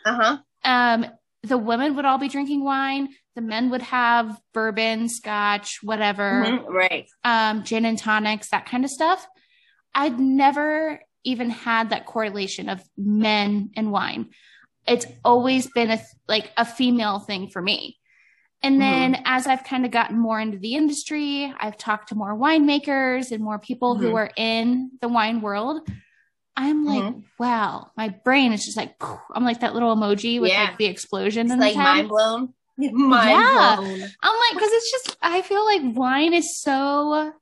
[0.04, 1.06] uh-huh Um
[1.44, 3.08] the women would all be drinking wine,
[3.38, 6.68] the men would have bourbon, scotch, whatever, Mhm.
[6.68, 9.24] right um gin and tonics, that kind of stuff.
[9.94, 14.30] I'd never even had that correlation of men and wine.
[14.88, 17.98] It's always been a like a female thing for me.
[18.60, 22.36] And then as I've kind of gotten more into the industry, I've talked to more
[22.36, 24.16] winemakers and more people who Mhm.
[24.16, 25.88] are in the wine world.
[26.56, 27.04] I'm like,
[27.38, 28.96] wow, my brain is just like,
[29.32, 30.64] I'm like that little emoji with Yeah.
[30.64, 32.52] like the explosion it's like mind blown
[32.92, 33.76] mind Yeah.
[33.76, 37.32] blown I'm like, because it's just, I feel like wine is so,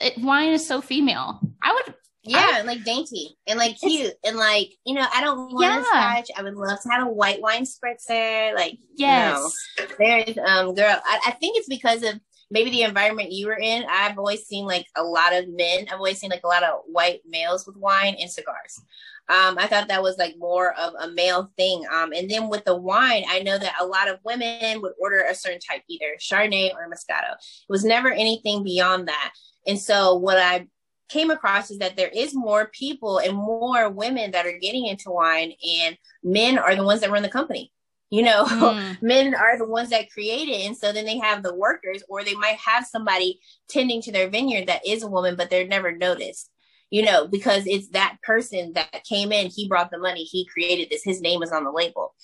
[0.00, 1.40] it, wine is so female.
[1.62, 5.52] I would, Yeah, and like dainty and like cute and like you know I don't
[5.52, 5.76] want Yeah.
[5.78, 6.28] to scotch.
[6.36, 8.54] I would love to have a white wine spritzer.
[8.54, 9.52] Like yes,
[9.98, 11.00] there's um girl.
[11.04, 12.20] I, I think it's because of
[12.50, 13.84] maybe the environment you were in.
[13.88, 15.86] I've always seen like a lot of men.
[15.88, 18.80] I've always seen like a lot of white males with wine and cigars.
[19.28, 21.84] Um, I thought that was like more of a male thing.
[21.92, 25.24] Um, and then with the wine, I know that a lot of women would order
[25.28, 27.32] a certain type, either Chardonnay or Moscato.
[27.32, 29.32] It was never anything beyond that.
[29.66, 30.68] And so what I
[31.08, 35.10] came across is that there is more people and more women that are getting into
[35.10, 37.72] wine, and men are the ones that run the company.
[38.10, 38.96] You know, mm.
[39.02, 40.66] men are the ones that create it.
[40.66, 44.30] And so then they have the workers, or they might have somebody tending to their
[44.30, 46.48] vineyard that is a woman, but they're never noticed
[46.90, 50.88] you know, because it's that person that came in, he brought the money, he created
[50.90, 52.14] this, his name is on the label.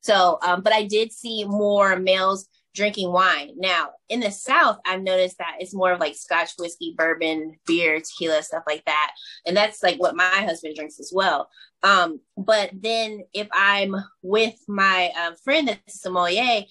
[0.00, 3.52] So, um, but I did see more males drinking wine.
[3.56, 7.98] Now, in the South, I've noticed that it's more of like Scotch whiskey, bourbon, beer,
[8.00, 9.12] tequila, stuff like that.
[9.46, 11.48] And that's like what my husband drinks as well.
[11.82, 16.62] Um, but then if I'm with my uh, friend that's a sommelier,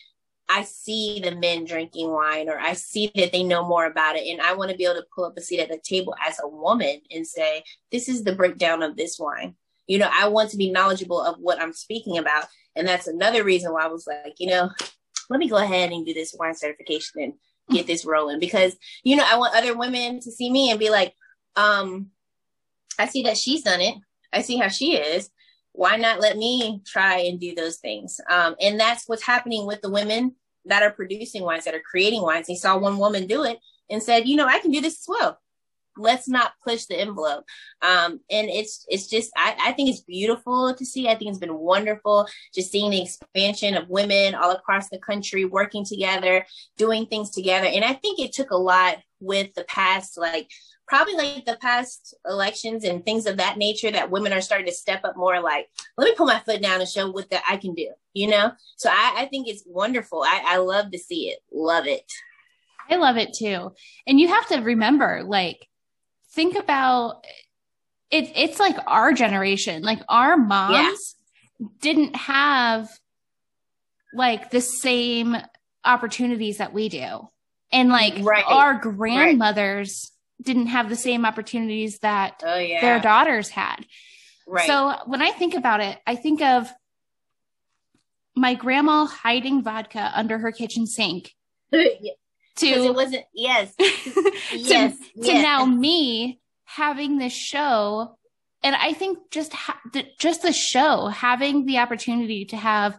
[0.48, 4.28] I see the men drinking wine or I see that they know more about it.
[4.28, 6.40] And I want to be able to pull up a seat at the table as
[6.42, 9.56] a woman and say, this is the breakdown of this wine.
[9.88, 12.46] You know, I want to be knowledgeable of what I'm speaking about.
[12.76, 14.70] And that's another reason why I was like, you know,
[15.30, 17.34] let me go ahead and do this wine certification and
[17.72, 20.90] get this rolling because, you know, I want other women to see me and be
[20.90, 21.14] like,
[21.56, 22.12] um,
[23.00, 23.96] I see that she's done it.
[24.32, 25.30] I see how she is
[25.76, 28.20] why not let me try and do those things?
[28.30, 32.22] Um, and that's what's happening with the women that are producing wines, that are creating
[32.22, 32.48] wines.
[32.48, 33.60] He saw one woman do it
[33.90, 35.40] and said, you know, I can do this as well.
[35.98, 37.46] Let's not push the envelope.
[37.82, 41.08] Um, and it's it's just I, I think it's beautiful to see.
[41.08, 45.46] I think it's been wonderful just seeing the expansion of women all across the country
[45.46, 46.46] working together,
[46.78, 47.68] doing things together.
[47.68, 50.50] And I think it took a lot with the past like
[50.88, 54.72] probably like the past elections and things of that nature that women are starting to
[54.72, 55.68] step up more like
[55.98, 58.52] let me put my foot down and show what that i can do you know?
[58.78, 60.24] So i, I think it's wonderful.
[60.24, 61.40] I, I love to see it.
[61.54, 62.12] Love it.
[62.90, 63.74] I love it too.
[64.08, 65.68] And you have to remember like
[66.32, 67.26] think about
[68.10, 69.84] it it's like our generation.
[69.84, 71.16] Like our moms
[71.60, 71.68] yeah.
[71.82, 72.90] didn't have
[74.14, 75.36] like the same
[75.84, 77.28] opportunities that we do.
[77.72, 78.46] And like right.
[78.48, 80.12] our grandmothers
[80.46, 82.82] didn't have the same opportunities that oh, yeah.
[82.82, 83.86] their daughters had.
[84.48, 84.68] Right.
[84.68, 86.72] So when I think about it, I think of
[88.36, 91.34] my grandma hiding vodka under her kitchen sink.
[92.60, 93.92] To it wasn't yes, to,
[94.54, 98.18] yes, to now me having this show,
[98.64, 102.98] and I think just ha- the, just the show having the opportunity to have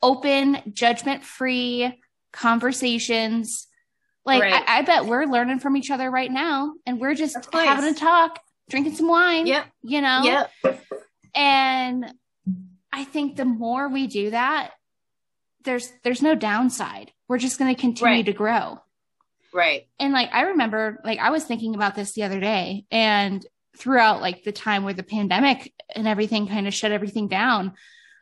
[0.00, 2.00] open, judgment free
[2.32, 3.67] conversations
[4.28, 4.62] like right.
[4.66, 7.94] I, I, bet we're learning from each other right now, and we're just having a
[7.94, 9.46] talk, drinking some wine.
[9.46, 9.66] Yep.
[9.82, 10.20] You know.
[10.22, 10.84] Yep.
[11.34, 12.12] And
[12.92, 14.72] I think the more we do that,
[15.64, 17.10] there's there's no downside.
[17.26, 18.26] We're just going to continue right.
[18.26, 18.80] to grow.
[19.54, 19.86] Right.
[19.98, 23.44] And like I remember, like I was thinking about this the other day, and
[23.78, 27.72] throughout like the time where the pandemic and everything kind of shut everything down,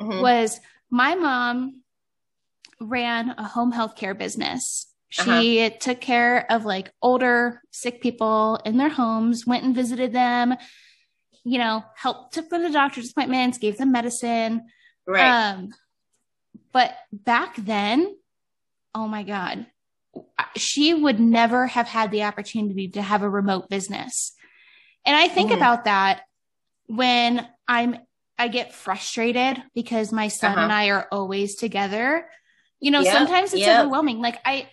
[0.01, 0.21] mm-hmm.
[0.21, 1.83] was my mom
[2.81, 5.77] ran a home health care business she uh-huh.
[5.81, 10.55] took care of like older sick people in their homes, went and visited them,
[11.45, 14.67] you know, helped took them to doctor's appointments, gave them medicine.
[15.07, 15.53] Right.
[15.53, 15.71] Um,
[16.73, 18.17] but back then,
[18.95, 19.67] oh my God,
[20.57, 24.33] she would never have had the opportunity to have a remote business.
[25.05, 25.57] And I think mm.
[25.57, 26.23] about that
[26.87, 27.99] when I'm
[28.39, 30.61] I get frustrated because my son uh-huh.
[30.63, 32.29] and I are always together.
[32.81, 33.15] You know, yep.
[33.15, 33.81] sometimes it's yep.
[33.81, 34.21] overwhelming.
[34.21, 34.69] Like I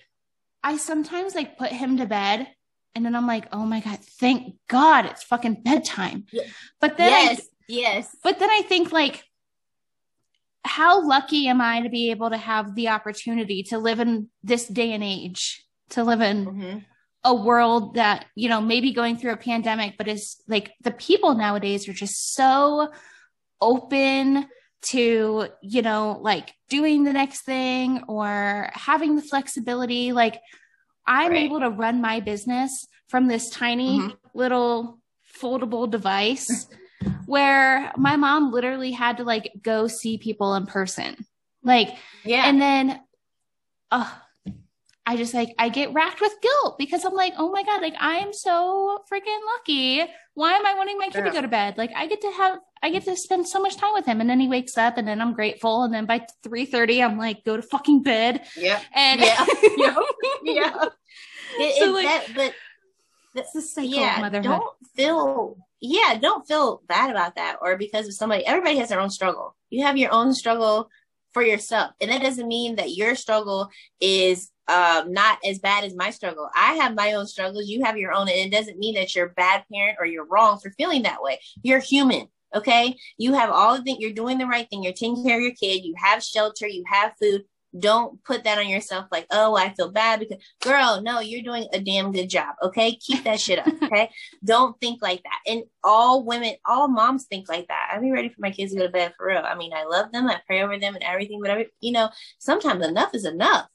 [0.64, 2.47] I sometimes like put him to bed
[2.95, 6.26] and then I'm like, oh my God, thank God it's fucking bedtime.
[6.32, 6.43] Yeah.
[6.80, 8.18] But then, yes, I, yes.
[8.24, 9.24] But then I think like,
[10.64, 14.68] how lucky am I to be able to have the opportunity to live in this
[14.68, 16.78] day and age, to live in mm-hmm.
[17.24, 21.36] a world that, you know, maybe going through a pandemic, but is like the people
[21.36, 22.89] nowadays are just so
[23.59, 24.47] open
[24.84, 30.12] to, you know, like doing the next thing or having the flexibility.
[30.12, 30.42] Like
[31.06, 31.44] I'm right.
[31.44, 34.16] able to run my business from this tiny mm-hmm.
[34.34, 35.00] little
[35.40, 36.68] foldable device
[37.26, 41.26] where my mom literally had to like go see people in person.
[41.64, 41.90] Like,
[42.24, 42.44] yeah.
[42.48, 43.00] And then,
[43.92, 44.10] uh,
[45.06, 47.95] I just like, I get racked with guilt because I'm like, oh my God, like
[47.99, 50.10] I'm so freaking lucky.
[50.34, 51.26] Why am I wanting my kid yeah.
[51.26, 51.78] to go to bed?
[51.78, 54.22] Like I get to have, I get to spend so much time with him.
[54.22, 55.84] And then he wakes up and then I'm grateful.
[55.84, 58.45] And then by 3.30, I'm like, go to fucking bed.
[58.56, 58.80] Yeah.
[58.95, 59.45] And yeah.
[59.78, 59.95] yeah.
[60.43, 60.86] yeah.
[61.58, 62.54] It, so like, that, but
[63.36, 64.43] that's the cycle yeah, of motherhood.
[64.43, 68.45] Don't feel, yeah, don't feel bad about that or because of somebody.
[68.45, 69.56] Everybody has their own struggle.
[69.70, 70.89] You have your own struggle
[71.34, 71.91] for yourself.
[71.99, 76.49] And that doesn't mean that your struggle is um, not as bad as my struggle.
[76.55, 77.68] I have my own struggles.
[77.68, 80.26] You have your own, and it doesn't mean that you're a bad parent or you're
[80.26, 81.39] wrong for feeling that way.
[81.64, 82.28] You're human.
[82.55, 82.97] Okay.
[83.18, 84.84] You have all the things, you're doing the right thing.
[84.84, 85.84] You're taking care of your kid.
[85.84, 86.68] You have shelter.
[86.68, 87.43] You have food.
[87.78, 91.68] Don't put that on yourself like, oh, I feel bad because, girl, no, you're doing
[91.74, 92.53] a damn good job.
[92.61, 92.95] Okay.
[92.97, 93.68] Keep that shit up.
[93.84, 94.09] Okay.
[94.43, 95.39] Don't think like that.
[95.51, 97.89] And all women, all moms think like that.
[97.91, 99.41] I'd be ready for my kids to go to bed for real.
[99.43, 100.28] I mean, I love them.
[100.28, 102.09] I pray over them and everything, but every, you know,
[102.39, 103.68] sometimes enough is enough.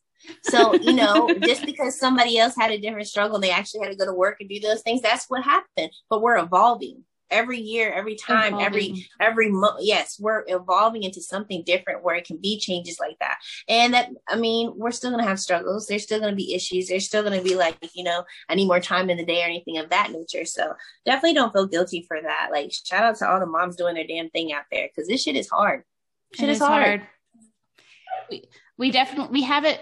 [0.42, 3.96] So, you know, just because somebody else had a different struggle, they actually had to
[3.96, 5.90] go to work and do those things, that's what happened.
[6.10, 8.66] But we're evolving every year, every time, evolving.
[8.66, 9.78] every every month.
[9.80, 13.38] Yes, we're evolving into something different where it can be changes like that.
[13.68, 15.86] And that, I mean, we're still gonna have struggles.
[15.86, 16.88] There's still gonna be issues.
[16.88, 19.46] There's still gonna be like, you know, I need more time in the day or
[19.46, 20.44] anything of that nature.
[20.44, 20.72] So
[21.04, 22.48] definitely don't feel guilty for that.
[22.52, 25.22] Like, shout out to all the moms doing their damn thing out there because this
[25.22, 25.82] shit is hard.
[26.34, 26.84] Shit it is, is hard.
[26.84, 27.02] hard.
[28.30, 28.44] We,
[28.78, 29.80] we definitely we have it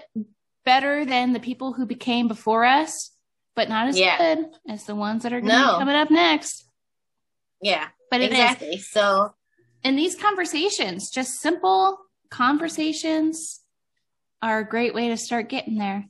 [0.65, 3.11] better than the people who became before us,
[3.55, 4.17] but not as yeah.
[4.17, 5.73] good as the ones that are going to no.
[5.73, 6.65] be coming up next.
[7.61, 7.87] Yeah.
[8.11, 8.69] But exactly.
[8.69, 8.89] Is.
[8.91, 9.33] So,
[9.83, 11.97] in these conversations, just simple
[12.29, 13.61] conversations
[14.41, 16.05] are a great way to start getting there.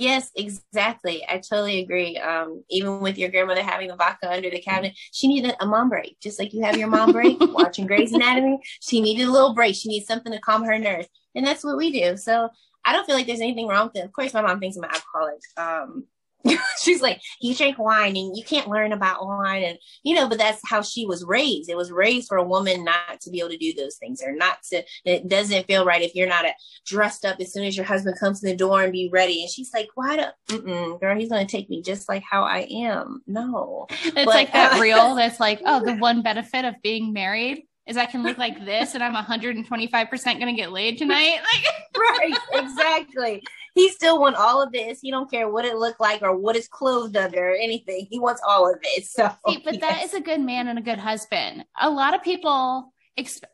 [0.00, 1.22] Yes, exactly.
[1.28, 2.16] I totally agree.
[2.16, 5.90] Um, even with your grandmother having the vodka under the cabinet, she needed a mom
[5.90, 8.60] break, just like you have your mom break watching Grey's Anatomy.
[8.80, 9.74] She needed a little break.
[9.74, 12.16] She needs something to calm her nerves, and that's what we do.
[12.16, 12.48] So
[12.82, 14.06] I don't feel like there's anything wrong with it.
[14.06, 15.40] Of course, my mom thinks I'm an alcoholic.
[15.58, 16.06] Um,
[16.80, 19.62] she's like, you drink wine and you can't learn about wine.
[19.62, 21.70] And, you know, but that's how she was raised.
[21.70, 24.32] It was raised for a woman not to be able to do those things or
[24.32, 26.52] not to, it doesn't feel right if you're not a,
[26.86, 29.42] dressed up as soon as your husband comes to the door and be ready.
[29.42, 30.16] And she's like, why
[30.48, 33.22] do, girl, he's going to take me just like how I am.
[33.26, 33.86] No.
[33.90, 37.64] It's but, like that uh, reel that's like, oh, the one benefit of being married
[37.90, 41.40] is I can look like this and I'm 125% going to get laid tonight.
[41.52, 42.38] Like, right.
[42.54, 43.42] Exactly
[43.74, 45.00] he still want all of this.
[45.00, 48.06] He don't care what it looked like or what it's clothed under or anything.
[48.10, 49.06] He wants all of it.
[49.06, 49.80] So, See, but yes.
[49.80, 51.64] that is a good man and a good husband.
[51.80, 52.92] A lot of people,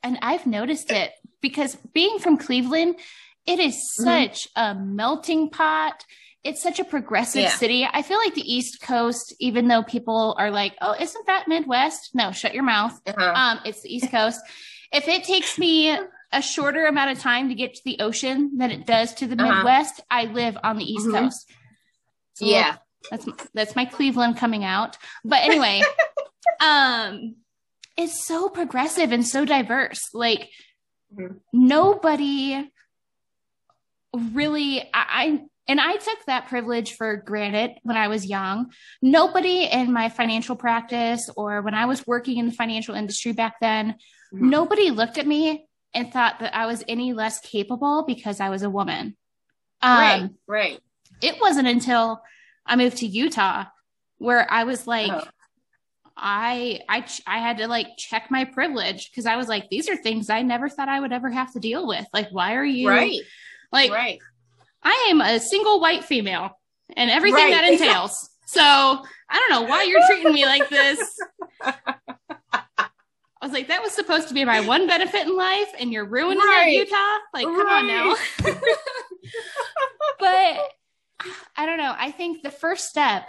[0.02, 2.96] and I've noticed it because being from Cleveland,
[3.46, 4.04] it is mm-hmm.
[4.04, 4.78] such mm-hmm.
[4.78, 6.04] a melting pot.
[6.46, 7.50] It's such a progressive yeah.
[7.50, 7.88] city.
[7.90, 12.14] I feel like the East Coast, even though people are like, "Oh, isn't that Midwest?"
[12.14, 12.98] No, shut your mouth.
[13.06, 13.32] Uh-huh.
[13.34, 14.40] Um, it's the East Coast.
[14.92, 15.98] if it takes me
[16.32, 19.40] a shorter amount of time to get to the ocean than it does to the
[19.40, 19.56] uh-huh.
[19.56, 20.00] Midwest.
[20.10, 21.24] I live on the East mm-hmm.
[21.24, 21.50] Coast.
[22.34, 22.76] So yeah.
[23.10, 24.98] That's that's my Cleveland coming out.
[25.24, 25.82] But anyway,
[26.60, 27.36] um
[27.96, 30.10] it's so progressive and so diverse.
[30.12, 30.50] Like
[31.14, 31.36] mm-hmm.
[31.52, 32.70] nobody
[34.12, 38.70] really I, I and I took that privilege for granted when I was young.
[39.02, 43.56] Nobody in my financial practice or when I was working in the financial industry back
[43.60, 43.96] then,
[44.32, 44.48] mm-hmm.
[44.48, 48.62] nobody looked at me and thought that I was any less capable because I was
[48.62, 49.16] a woman.
[49.82, 50.80] Um, right, right.
[51.22, 52.22] It wasn't until
[52.64, 53.64] I moved to Utah
[54.18, 55.24] where I was like, oh.
[56.16, 59.96] I I I had to like check my privilege because I was like, these are
[59.96, 62.06] things I never thought I would ever have to deal with.
[62.12, 63.20] Like, why are you right?
[63.72, 64.18] Like, right.
[64.86, 66.56] I am a single white female
[66.96, 67.50] and everything right.
[67.50, 68.30] that entails.
[68.46, 71.00] so I don't know why you're treating me like this.
[71.60, 76.04] I was like, that was supposed to be my one benefit in life, and you're
[76.04, 76.68] ruining right.
[76.68, 77.18] it, Utah.
[77.34, 77.78] Like, come right.
[77.78, 78.16] on now.
[80.20, 80.58] but
[81.56, 81.94] I don't know.
[81.96, 83.24] I think the first step,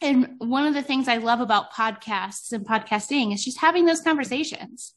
[0.00, 4.00] and one of the things I love about podcasts and podcasting is just having those
[4.00, 4.94] conversations.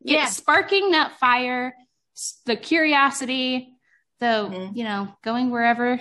[0.00, 1.74] Yeah, sparking that fire,
[2.46, 3.73] the curiosity,
[4.20, 4.76] the mm-hmm.
[4.76, 6.00] you know, going wherever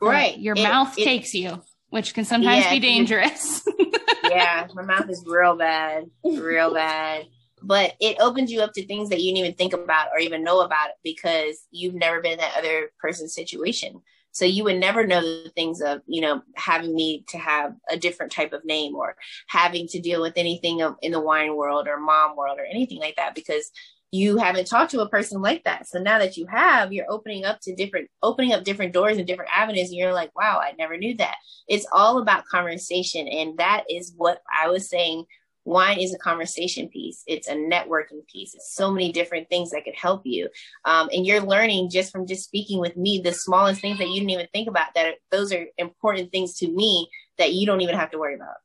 [0.00, 3.66] right your it, mouth it, takes you, which can sometimes yeah, be dangerous.
[4.24, 7.26] yeah, my mouth is real bad, real bad.
[7.62, 10.44] But it opens you up to things that you didn't even think about or even
[10.44, 14.02] know about because you've never been in that other person's situation.
[14.32, 17.96] So you would never know the things of, you know, having me to have a
[17.96, 19.16] different type of name or
[19.46, 23.14] having to deal with anything in the wine world or mom world or anything like
[23.14, 23.70] that because
[24.14, 25.88] you haven't talked to a person like that.
[25.88, 29.26] So now that you have, you're opening up to different, opening up different doors and
[29.26, 29.88] different avenues.
[29.88, 31.34] And you're like, wow, I never knew that.
[31.66, 33.26] It's all about conversation.
[33.26, 35.24] And that is what I was saying.
[35.64, 37.24] Wine is a conversation piece.
[37.26, 38.54] It's a networking piece.
[38.54, 40.48] It's so many different things that could help you.
[40.84, 44.20] Um, and you're learning just from just speaking with me, the smallest things that you
[44.20, 47.08] didn't even think about that those are important things to me
[47.38, 48.56] that you don't even have to worry about.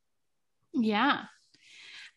[0.74, 1.24] Yeah.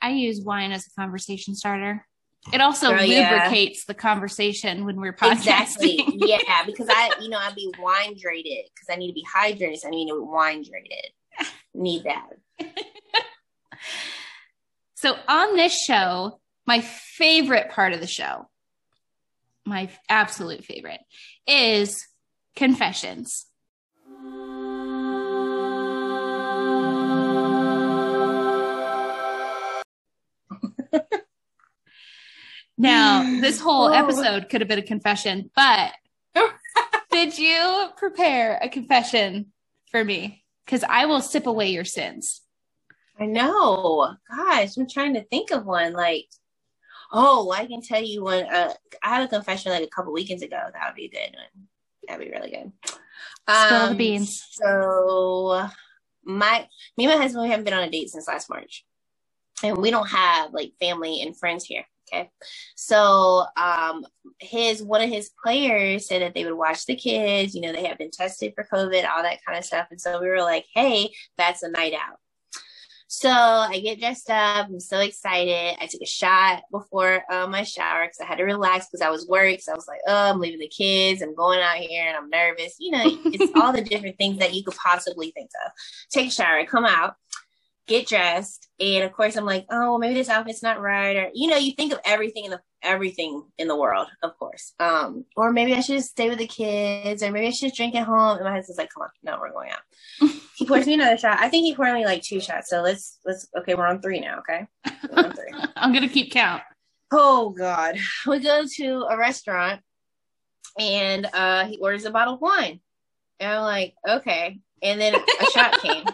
[0.03, 2.05] I use wine as a conversation starter.
[2.51, 3.84] It also Girl, lubricates yeah.
[3.86, 6.01] the conversation when we're podcasting.
[6.01, 6.07] Exactly.
[6.14, 9.76] Yeah, because I, you know, I'd be wine drated because I need to be hydrated.
[9.76, 11.47] So I need to be wine drated.
[11.74, 12.30] Need that.
[14.95, 18.49] so on this show, my favorite part of the show,
[19.64, 21.01] my absolute favorite,
[21.47, 22.05] is
[22.57, 23.47] confessions.
[32.83, 33.93] now, this whole Oh.
[33.93, 35.93] episode could have been a confession, but
[37.11, 39.53] did you prepare a confession
[39.91, 40.45] for me?
[40.66, 42.43] Because I will sip away your sins.
[43.18, 44.14] I know.
[44.35, 45.93] Gosh, I'm trying to think of one.
[45.93, 46.26] Like,
[47.12, 48.45] oh, I can tell you one.
[48.45, 48.72] Uh,
[49.03, 50.57] I had a confession like a couple weekends ago.
[50.72, 51.66] That would be a good one.
[52.09, 52.72] That'd be really good.
[53.49, 54.43] Spill the Um, beans.
[54.53, 55.66] So,
[56.24, 58.85] my me and my husband we haven't been on a date since last March,
[59.62, 61.85] and we don't have like family and friends here.
[62.13, 62.31] Okay,
[62.77, 64.05] so um,
[64.39, 67.55] his one of his players said that they would watch the kids.
[67.55, 70.21] You know, they have been tested for COVID, all that kind of stuff, and so
[70.21, 72.19] we were like, hey, that's a night out.
[73.15, 74.69] So I get dressed up.
[74.69, 75.77] I'm so excited.
[75.79, 79.11] I took a shot before uh, my shower because I had to relax because I
[79.11, 79.61] was worried.
[79.61, 81.21] So I was like, oh, I'm leaving the kids.
[81.21, 82.77] I'm going out here and I'm nervous.
[82.79, 85.73] You know, it's all the different things that you could possibly think of.
[86.11, 87.17] Take a shower, come out,
[87.87, 88.68] get dressed.
[88.80, 91.16] And of course, I'm like, oh, well, maybe this outfit's not right.
[91.16, 94.72] Or, you know, you think of everything in the everything in the world, of course.
[94.80, 97.76] Um, or maybe I should just stay with the kids, or maybe I should just
[97.76, 98.37] drink at home.
[98.37, 100.30] And my husband's like, come on, no, we're going out.
[100.57, 101.39] he pours me another shot.
[101.39, 102.70] I think he poured me like two shots.
[102.70, 104.66] So let's let's okay, we're on three now, okay?
[105.12, 105.53] On three.
[105.76, 106.62] I'm gonna keep count.
[107.11, 107.99] oh God.
[108.26, 109.80] We go to a restaurant
[110.78, 112.80] and uh he orders a bottle of wine.
[113.41, 114.59] And I'm like, okay.
[114.83, 116.05] And then a shot came.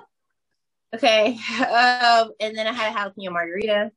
[0.95, 1.39] Okay.
[1.59, 3.91] Um, and then I had a jalapeno margarita.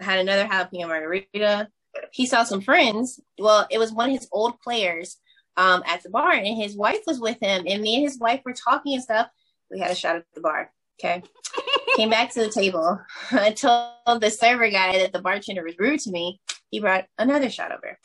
[0.00, 1.68] I had another jalapeno margarita.
[2.12, 3.20] He saw some friends.
[3.38, 5.16] Well, it was one of his old players
[5.56, 7.64] um, at the bar, and his wife was with him.
[7.66, 9.28] And me and his wife were talking and stuff.
[9.70, 10.72] We had a shot at the bar.
[11.00, 11.22] Okay.
[11.96, 13.00] Came back to the table.
[13.30, 16.40] I told the server guy that the bartender was rude to me.
[16.70, 17.98] He brought another shot over.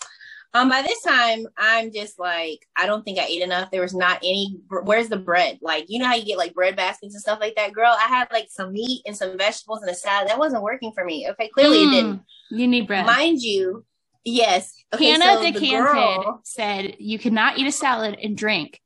[0.55, 3.71] Um, by this time, I'm just like, I don't think I ate enough.
[3.71, 4.59] There was not any.
[4.69, 5.57] Where's the bread?
[5.63, 7.91] Like, you know how you get like bread baskets and stuff like that, girl.
[7.99, 10.29] I had like some meat and some vegetables and a salad.
[10.29, 11.27] That wasn't working for me.
[11.31, 12.17] Okay, clearly it didn't.
[12.17, 13.07] Mm, You need bread.
[13.07, 13.83] Mind you,
[14.23, 14.71] yes.
[14.93, 18.79] Okay, Hannah so the DeCanted girl, said you cannot eat a salad and drink.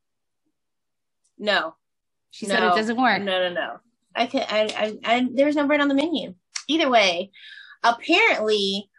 [1.37, 1.75] no,
[2.31, 3.21] She said it doesn't work.
[3.21, 3.77] No, no, no.
[4.15, 4.45] I could.
[4.47, 5.27] I, I, I.
[5.33, 6.33] There was no bread on the menu.
[6.69, 7.31] Either way,
[7.83, 8.89] apparently,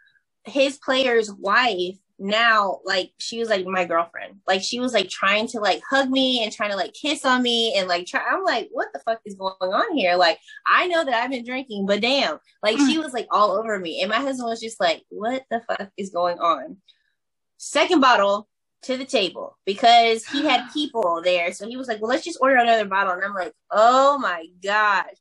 [0.45, 4.39] his player's wife now, like, she was like my girlfriend.
[4.47, 7.41] Like, she was like trying to like hug me and trying to like kiss on
[7.41, 8.21] me and like try.
[8.29, 10.15] I'm like, what the fuck is going on here?
[10.15, 13.03] Like, I know that I've been drinking, but damn, like she mm.
[13.03, 16.09] was like all over me, and my husband was just like, what the fuck is
[16.09, 16.77] going on?
[17.57, 18.47] Second bottle
[18.83, 21.51] to the table because he had people there.
[21.53, 23.13] So he was like, well, let's just order another bottle.
[23.13, 25.15] And I'm like, oh my gosh.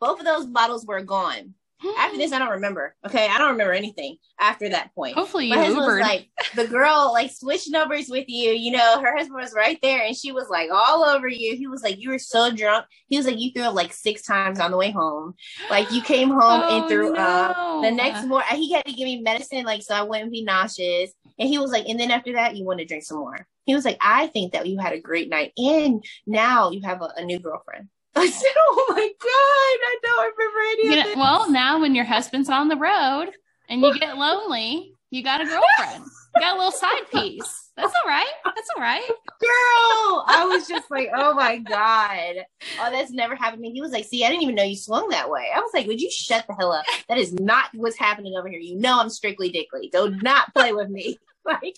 [0.00, 1.54] Both of those bottles were gone.
[1.98, 2.94] After this, I don't remember.
[3.06, 3.26] Okay.
[3.30, 5.16] I don't remember anything after that point.
[5.16, 8.52] Hopefully you My husband was like, the girl like switched numbers with you.
[8.52, 11.56] You know, her husband was right there and she was like all over you.
[11.56, 12.86] He was like, you were so drunk.
[13.08, 15.34] He was like, you threw up like six times on the way home.
[15.70, 17.82] Like you came home Oh, and threw up.
[17.82, 21.12] The next morning, he had to give me medicine, like, so I wouldn't be nauseous.
[21.38, 23.46] And he was like, and then after that, you want to drink some more.
[23.66, 25.52] He was like, I think that you had a great night.
[25.56, 27.88] And now you have a, a new girlfriend.
[28.16, 31.16] I said, oh my God, I don't remember any You of know, this.
[31.16, 33.30] well, now when your husband's on the road
[33.68, 36.04] and you get lonely, you got a girlfriend.
[36.34, 37.70] You got a little side piece.
[37.76, 38.26] That's all right.
[38.44, 39.06] That's all right.
[39.40, 42.36] Girl, I was just like, oh my God.
[42.80, 43.72] Oh, that's never happened to me.
[43.72, 45.48] He was like, see, I didn't even know you swung that way.
[45.54, 46.84] I was like, would you shut the hell up?
[47.08, 48.60] That is not what's happening over here.
[48.60, 49.90] You know I'm strictly dickly.
[49.92, 51.18] Do not play with me.
[51.46, 51.76] Like,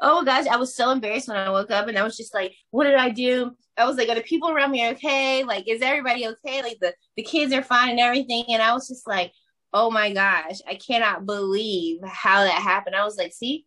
[0.00, 2.54] oh gosh, I was so embarrassed when I woke up and I was just like,
[2.70, 3.52] what did I do?
[3.76, 5.44] I was like, are the people around me okay?
[5.44, 6.62] Like, is everybody okay?
[6.62, 8.44] Like the, the kids are fine and everything.
[8.48, 9.32] And I was just like,
[9.72, 12.96] oh my gosh, I cannot believe how that happened.
[12.96, 13.66] I was like, see,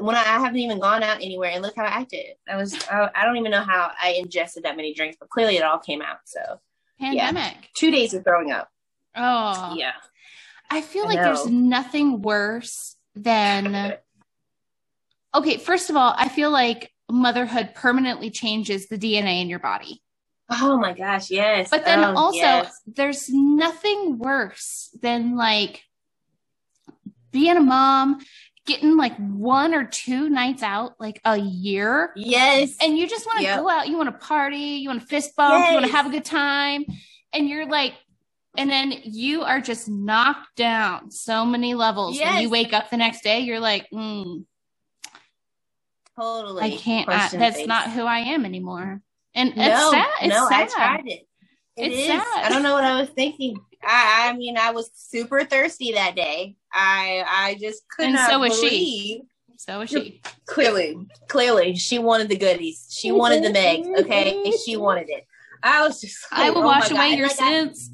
[0.00, 2.34] when I, I haven't even gone out anywhere and look how I acted.
[2.48, 5.56] I was, I, I don't even know how I ingested that many drinks, but clearly
[5.56, 6.18] it all came out.
[6.26, 6.40] So
[7.00, 7.70] Pandemic.
[7.74, 8.68] two days of throwing up.
[9.16, 9.92] Oh, Yeah.
[10.72, 13.96] I feel I like there's nothing worse than.
[15.34, 20.02] Okay, first of all, I feel like motherhood permanently changes the DNA in your body.
[20.48, 21.70] Oh my gosh, yes.
[21.70, 22.80] But then Oh, also, yes.
[22.86, 25.82] there's nothing worse than like
[27.30, 28.18] being a mom,
[28.66, 32.12] getting like one or two nights out like a year.
[32.16, 33.58] yes, And you just want to Yep.
[33.60, 36.06] go out, you want to party, you want to fist bump, you want to have
[36.06, 36.84] a good time.
[37.32, 37.94] And you're like,
[38.56, 42.18] and then you are just knocked down so many levels.
[42.18, 44.44] When you wake up the next day, you're like, mm,
[46.20, 46.62] totally.
[46.62, 49.00] I can't, I, that's not who I am anymore.
[49.34, 50.06] And No, it's sad.
[50.22, 51.26] It's no, I tried it.
[51.76, 52.06] It It's is.
[52.08, 52.44] sad.
[52.44, 53.58] I don't know what I was thinking.
[53.82, 56.56] I, I mean, I was super thirsty that day.
[56.72, 59.22] I, I just could And not so was she.
[59.56, 60.20] So was she.
[60.46, 60.96] Clearly,
[61.28, 62.86] clearly, she wanted the goodies.
[62.90, 63.86] She wanted the Meg.
[64.00, 65.26] Okay, she wanted it.
[65.62, 66.18] I was just.
[66.32, 67.18] Like, I will oh wash my away God.
[67.18, 67.90] your sins.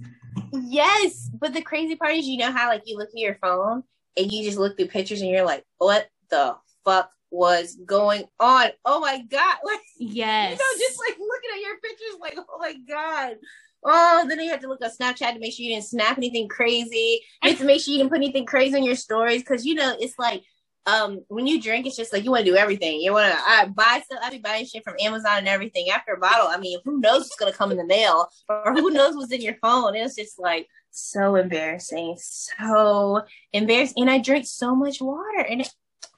[0.53, 3.83] Yes, but the crazy part is, you know how like you look at your phone
[4.17, 8.71] and you just look through pictures and you're like, what the fuck was going on?
[8.85, 9.57] Oh my god!
[9.65, 10.51] Like Yes.
[10.53, 13.37] you know, just like looking at your pictures, like oh my god.
[13.85, 16.49] Oh, then you have to look at Snapchat to make sure you didn't snap anything
[16.49, 17.21] crazy.
[17.43, 19.75] You have to make sure you didn't put anything crazy on your stories because you
[19.75, 20.43] know it's like
[20.87, 23.01] um when you drink, it's just like you want to do everything.
[23.01, 24.21] You want to buy stuff.
[24.23, 25.91] I be buying shit from Amazon and everything.
[25.91, 28.91] After a bottle, I mean, who knows what's gonna come in the mail or who
[28.91, 29.95] knows what's in your phone?
[29.95, 33.23] It was just like so embarrassing, so
[33.53, 34.01] embarrassing.
[34.03, 35.71] And I drank so much water, and it,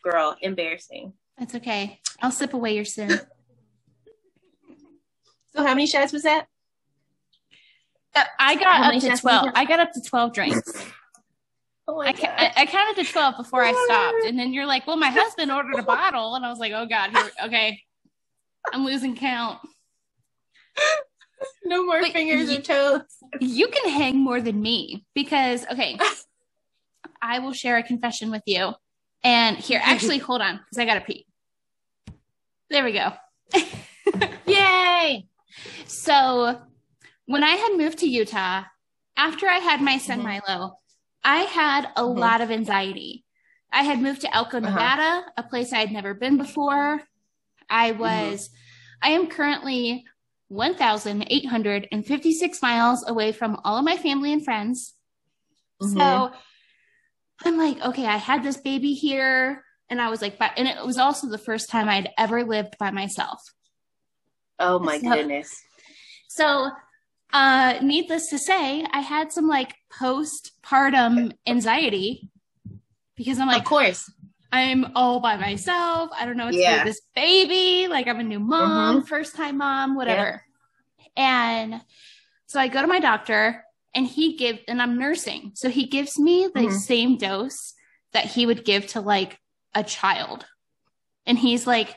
[0.03, 1.13] girl, embarrassing.
[1.39, 2.01] That's okay.
[2.21, 3.21] I'll sip away your sin.
[5.55, 6.47] So how many shots was that?
[8.15, 9.49] Uh, I got up to shots did you 12.
[9.57, 10.85] I got up to 12 drinks.
[11.89, 14.27] Oh I, ca- I, I counted to 12 before I stopped.
[14.27, 16.35] And then you're like, well, my husband ordered a bottle.
[16.37, 17.81] And I was like, oh God, here, okay.
[18.73, 19.59] I'm losing count.
[21.65, 23.03] no more Wait, fingers you- or toes.
[23.41, 25.99] You can hang more than me because, okay,
[27.23, 28.75] I will share a confession with you.
[29.25, 31.27] And here, actually, hold on, because I got to pee.
[32.71, 33.13] There we go.
[34.47, 35.27] Yay!
[35.87, 36.61] So,
[37.27, 38.63] when I had moved to Utah,
[39.17, 40.43] after I had my son Mhm.
[40.47, 40.79] Milo,
[41.25, 42.19] I had a Mhm.
[42.19, 43.25] lot of anxiety.
[43.73, 44.71] I had moved to Elko, Uh-huh.
[44.71, 47.03] Nevada, a place I had never been before.
[47.69, 48.01] I Mm-hmm.
[48.01, 48.51] was,
[49.03, 50.07] I am currently
[50.49, 54.95] 1,856 miles away from all of my family and friends.
[55.83, 55.99] Mm-hmm.
[55.99, 56.33] So
[57.45, 59.65] I'm like, okay, I had this baby here.
[59.91, 62.77] And I was like, but, and it was also the first time I'd ever lived
[62.79, 63.41] by myself.
[64.59, 65.63] Oh my So- goodness.
[66.29, 66.71] So,
[67.33, 72.29] uh, needless to say, I had some like postpartum anxiety
[73.17, 74.11] because I'm like, of course.
[74.51, 76.09] I'm all by myself.
[76.19, 77.87] I don't know what to do with this baby.
[77.87, 80.43] Like, I'm a new mom, first time mom, whatever.
[81.17, 81.83] And
[82.47, 83.63] so I go to my doctor
[83.95, 85.53] and he give and I'm nursing.
[85.55, 86.73] So he gives me the Mhm.
[86.73, 87.75] same dose
[88.13, 89.39] that he would give to like
[89.75, 90.47] a child.
[91.27, 91.97] And he's like,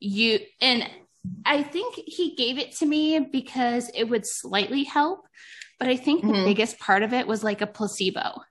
[0.00, 0.88] you and
[1.44, 5.26] I think he gave it to me because it would slightly help,
[5.78, 6.44] but I think the Mhm.
[6.44, 8.42] biggest part of it was like a placebo.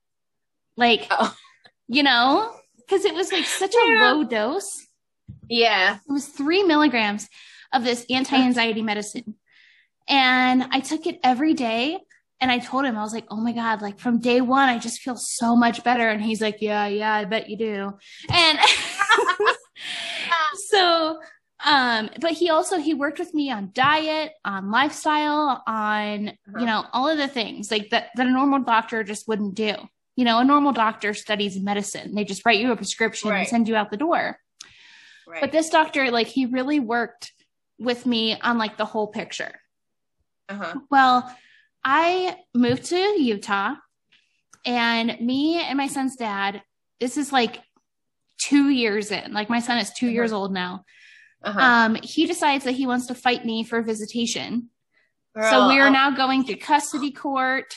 [0.78, 1.36] Like, Oh.
[1.88, 4.88] you know, because it was like such a low dose.
[5.50, 5.96] Yeah.
[6.08, 7.28] It was three milligrams
[7.74, 9.36] of this anti anxiety medicine.
[10.08, 12.00] And I took it every day.
[12.42, 14.80] And I told him, I was like, oh my God, like from day one, I
[14.80, 16.10] just feel so much better.
[16.10, 17.94] And he's like, yeah, yeah, I bet you do.
[18.34, 18.60] And
[20.56, 21.20] so,
[21.66, 26.60] um, but he also, he worked with me on diet, on lifestyle, on, Uh-huh.
[26.60, 29.76] you know, all of the things like that, that a normal doctor just wouldn't do.
[30.16, 32.16] You know, a normal doctor studies medicine.
[32.16, 34.38] They just write you a prescription and send you out the door.
[35.28, 35.42] Right.
[35.42, 37.32] But this doctor, like, he really worked
[37.80, 39.54] with me on like the whole picture.
[40.50, 40.80] uh-huh.
[40.90, 41.34] Well,
[41.84, 43.76] I moved to Utah,
[44.66, 46.62] and me and my son's dad,
[47.00, 47.60] this is like
[48.38, 49.34] two years in.
[49.34, 50.14] Like, my son is 2 Uh-huh.
[50.14, 50.84] years old now.
[51.44, 51.60] Uh-huh.
[51.60, 54.70] Um, he decides that he wants to fight me for visitation.
[55.50, 57.74] so we are now going through custody court,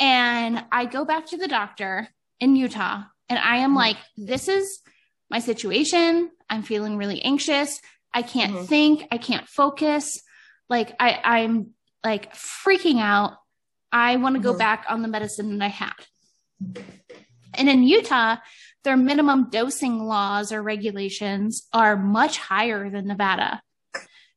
[0.00, 2.08] and I go back to the doctor
[2.40, 3.76] in Utah, and I am Mhm.
[3.76, 4.80] like, "This is
[5.30, 6.30] my situation.
[6.50, 7.80] I'm feeling really anxious.
[8.12, 8.66] I can't Mhm.
[8.68, 9.06] think.
[9.12, 10.20] I can't focus.
[10.68, 11.74] Like I, I'm
[12.04, 13.38] like freaking out.
[13.90, 14.58] I want to go Mhm.
[14.58, 15.94] back on the medicine that I had."
[17.54, 18.36] And in Utah,
[18.82, 23.62] their minimum dosing laws or regulations are much higher than Nevada.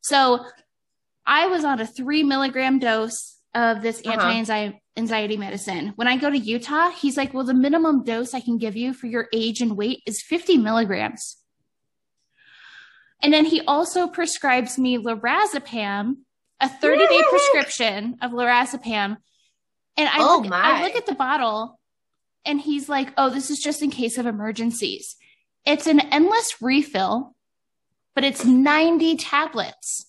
[0.02, 0.46] So
[1.26, 4.28] I was on a three milligram dose of this Uh-huh.
[4.28, 5.94] anti anxiety medicine.
[5.96, 8.94] When I go to Utah, he's like, Well, the minimum dose I can give you
[8.94, 11.38] for your age and weight is 50 milligrams.
[13.22, 16.18] And then he also prescribes me lorazepam,
[16.60, 19.18] a 30 day prescription of lorazepam.
[19.96, 20.52] And I, Oh look.
[20.52, 21.80] I look at the bottle
[22.46, 25.16] and he's like, Oh, this is just in case of emergencies.
[25.66, 27.36] It's an endless refill,
[28.16, 30.06] but it's 90 tablets.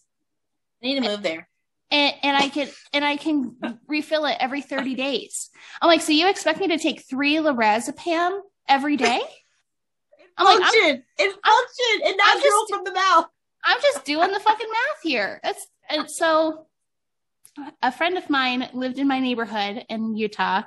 [0.82, 1.48] I need to move there.
[1.90, 3.56] And, and I can and I can
[3.86, 5.50] refill it every 30 days.
[5.80, 9.22] I'm like, so you expect me to take three lorazepam every day?
[10.36, 11.02] I'm like, I'm, Function.
[11.18, 13.26] it functioned and not drool from the mouth.
[13.64, 15.40] I'm just doing the fucking math here.
[15.42, 16.66] That's and so
[17.82, 20.62] a friend of mine lived in my neighborhood in Utah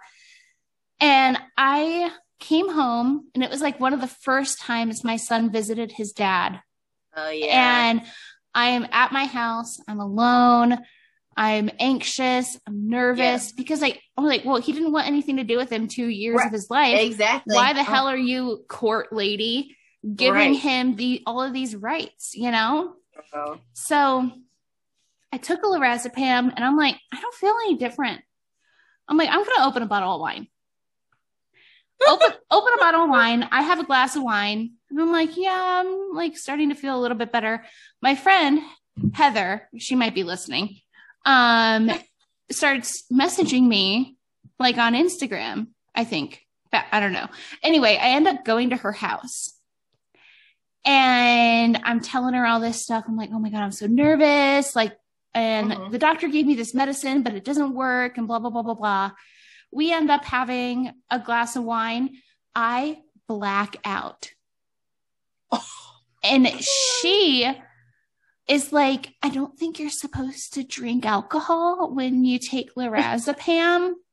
[0.99, 5.52] and I came home and it was like one of the first times my son
[5.52, 6.61] visited his dad.
[7.15, 7.88] Oh yeah.
[7.89, 8.02] And
[8.53, 9.80] I am at my house.
[9.88, 10.77] I'm alone.
[11.38, 12.57] I'm anxious.
[12.68, 15.88] I'm nervous because I, I'm like, well, he didn't want anything to do with him
[15.88, 16.48] two years Right.
[16.48, 16.99] of his life.
[16.99, 17.56] exactly.
[17.56, 19.77] Why the Oh, hell are you court lady
[20.15, 20.60] giving Right.
[20.60, 22.93] him the all of these rights, you know?
[23.34, 23.60] Oh.
[23.73, 24.31] So
[25.31, 28.21] I took a lorazepam and I'm like, I don't feel any different.
[29.07, 30.47] I'm like, I'm gonna open a bottle of wine.
[32.07, 33.47] open open a bottle of wine.
[33.51, 34.73] I have a glass of wine.
[34.89, 37.63] And I'm like, yeah, I'm like starting to feel a little bit better.
[38.01, 38.59] My friend
[39.13, 40.77] Heather, she might be listening,
[41.25, 41.91] um,
[42.51, 44.17] starts messaging me
[44.59, 46.45] like on Instagram, I think.
[46.73, 47.27] I don't know.
[47.63, 49.53] Anyway, I end up going to her house.
[50.85, 53.03] And I'm telling her all this stuff.
[53.07, 54.75] I'm like, oh my God, I'm so nervous.
[54.75, 54.95] Like,
[55.33, 55.91] and Mhm.
[55.91, 58.73] the doctor gave me this medicine, but it doesn't work, and blah, blah, blah, blah,
[58.73, 59.11] blah.
[59.71, 62.17] We end up having a glass of wine.
[62.55, 64.31] I black out.
[66.23, 66.47] And
[67.01, 67.51] she
[68.47, 73.93] is like, I don't think you're supposed to drink alcohol when you take lorazepam.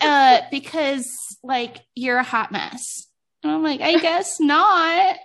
[0.00, 1.10] Uh, because
[1.42, 3.08] like you're a hot mess.
[3.42, 5.16] And I'm like, I guess not.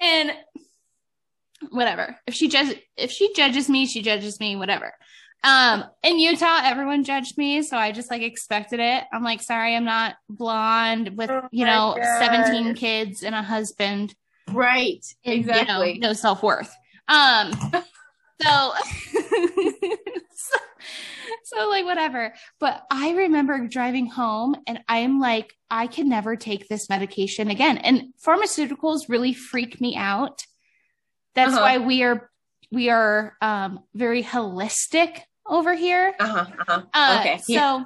[0.00, 0.30] And
[1.70, 2.16] whatever.
[2.26, 4.92] If she judges, if she judges me, she judges me, whatever.
[5.44, 9.04] Um, in Utah, everyone judged me, so I just like expected it.
[9.12, 12.18] I'm like, sorry, I'm not blonde with, Oh you know, God.
[12.18, 14.14] 17 kids and a husband
[14.52, 15.04] Right.
[15.22, 15.94] exactly.
[15.94, 16.74] you know, no self worth.
[17.08, 17.52] Um,
[18.42, 18.72] so,
[20.32, 20.58] so,
[21.44, 22.34] so like whatever.
[22.58, 27.78] But I remember driving home, and I'm like, I can never take this medication again.
[27.78, 30.44] And pharmaceuticals really freak me out.
[31.38, 31.62] That's Uh-huh.
[31.62, 32.28] why we are
[32.72, 36.14] we are um, very holistic over here.
[36.18, 36.46] Uh-huh.
[36.58, 36.82] Uh-huh.
[36.92, 37.38] Uh, okay.
[37.46, 37.84] So, Yeah.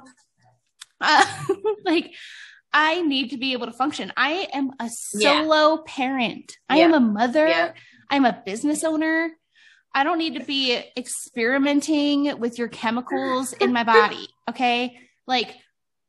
[0.99, 1.25] uh,
[1.85, 2.11] like,
[2.73, 4.11] I need to be able to function.
[4.17, 5.43] I am a Yeah.
[5.45, 6.57] solo parent.
[6.67, 6.85] I Yeah.
[6.85, 7.47] am a mother.
[7.47, 7.73] Yeah.
[8.09, 9.29] I'm a business owner.
[9.93, 14.27] I don't need to be experimenting with your chemicals in my body.
[14.49, 14.99] Okay.
[15.27, 15.55] Like,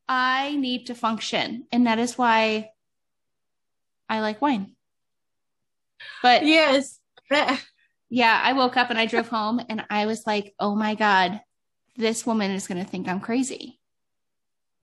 [0.08, 1.68] I need to function.
[1.70, 2.70] And that is why
[4.08, 4.74] I like wine.
[6.22, 6.98] But Yes.
[8.10, 11.40] Yeah, I woke up and I drove home and I was like, oh my God,
[11.96, 13.80] this woman is going to think I'm crazy.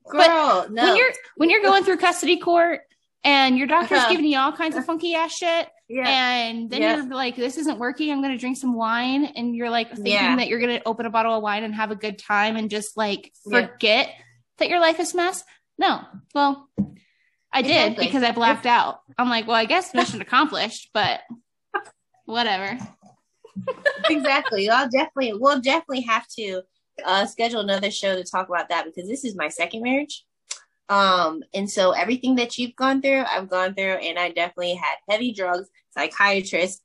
[0.09, 0.87] Girl, no.
[0.87, 2.81] When you're when you're going through custody court
[3.23, 4.09] and your doctor's Uh-huh.
[4.09, 6.07] giving you all kinds of funky ass shit, yeah.
[6.09, 6.95] and then Yeah.
[6.97, 10.11] you're like, this isn't working, I'm going to drink some wine, and you're like thinking
[10.13, 10.35] Yeah.
[10.37, 12.69] that you're going to open a bottle of wine and have a good time and
[12.69, 14.09] just like forget
[14.57, 15.43] that your life is a mess.
[15.77, 16.01] No,
[16.33, 16.67] well,
[17.53, 18.05] I did Exactly.
[18.07, 19.01] because I blacked out.
[19.17, 21.21] I'm like, well, I guess mission accomplished, but
[22.31, 22.77] whatever.
[24.09, 24.69] exactly.
[24.69, 26.61] I'll definitely we'll definitely have to
[27.05, 30.25] uh schedule another show to talk about that because this is my second marriage.
[30.89, 34.95] Um, and so everything that you've gone through, I've gone through, and I definitely had
[35.09, 36.81] heavy drugs, psychiatrists,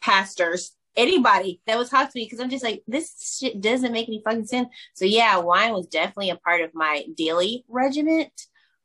[0.00, 4.08] pastors, anybody that would talk to me because I'm just like, this shit doesn't make
[4.08, 4.68] any fucking sense.
[4.94, 8.32] So yeah, wine was definitely a part of my daily regiment.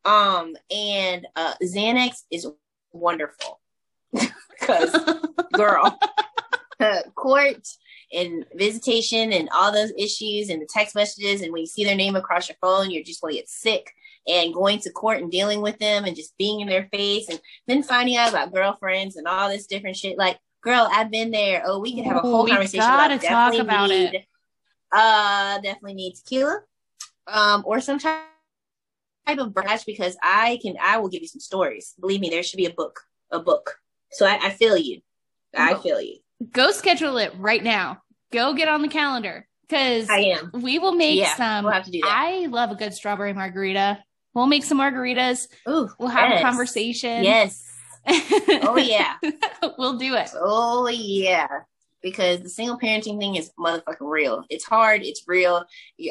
[0.05, 2.47] Um, and uh Xanax is
[2.91, 3.59] wonderful
[4.59, 4.95] because
[5.53, 5.99] girl
[7.15, 7.67] court
[8.13, 11.95] and visitation and all those issues and the text messages and when you see their
[11.95, 13.91] name across your phone you're just going to get sick.
[14.25, 17.41] And going to court and dealing with them and just being in their face and
[17.67, 20.17] then finding out about girlfriends and all this different shit.
[20.17, 21.61] Like girl i've been there.
[21.65, 24.25] Oh we can have a Ooh, whole we conversation gotta about talk about need, it.
[24.93, 26.61] uh definitely need tequila
[27.27, 28.21] um or some type
[29.27, 31.93] type of brush because i can i will give you some stories.
[31.99, 33.77] Believe me there should be a book a book
[34.13, 35.01] so i, I feel you
[35.55, 36.17] i feel you
[36.51, 38.01] Go schedule it right now.
[38.33, 41.63] Go get on the calendar because i am we will make Yeah, some.
[41.63, 42.09] we'll have to do that.
[42.11, 44.03] I love a good strawberry margarita.
[44.33, 45.47] We'll make some margaritas.
[45.69, 46.39] Ooh, We'll have yes.
[46.39, 47.23] a conversation.
[47.23, 47.63] Yes.
[48.65, 49.13] Oh yeah.
[49.77, 50.29] we'll do it.
[50.35, 51.47] Oh yeah.
[52.01, 54.43] Because the single parenting thing is motherfucking real.
[54.49, 55.03] It's hard.
[55.03, 55.63] It's real.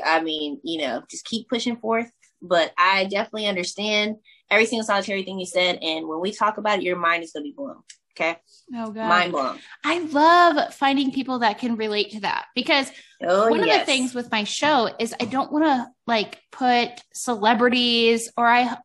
[0.03, 2.11] I mean, you know, just keep pushing forth.
[2.41, 4.16] But I definitely understand
[4.53, 5.79] every single solitary thing you said.
[5.83, 7.83] And when we talk about it, your mind is going to be blown.
[8.15, 8.37] Okay.
[8.74, 9.09] Oh god.
[9.09, 9.59] Mind blown.
[9.85, 12.91] I love finding people that can relate to that because
[13.24, 16.91] Oh, one of the things with my show is I don't want to like put
[17.15, 18.77] celebrities or I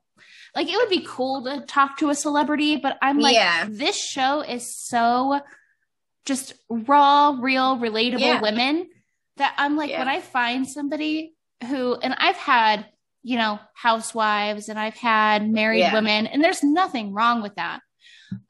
[0.55, 3.67] like it would be cool to talk to a celebrity, but I'm like Yeah.
[3.69, 5.41] this show is so
[6.25, 8.41] just raw, real, relatable Yeah.
[8.41, 8.87] women
[9.37, 9.99] that I'm like Yeah.
[9.99, 11.33] when I find somebody
[11.67, 12.85] who and I've had,
[13.29, 15.93] you know, housewives and I've had married Yeah.
[15.93, 17.79] women and there's nothing wrong with that.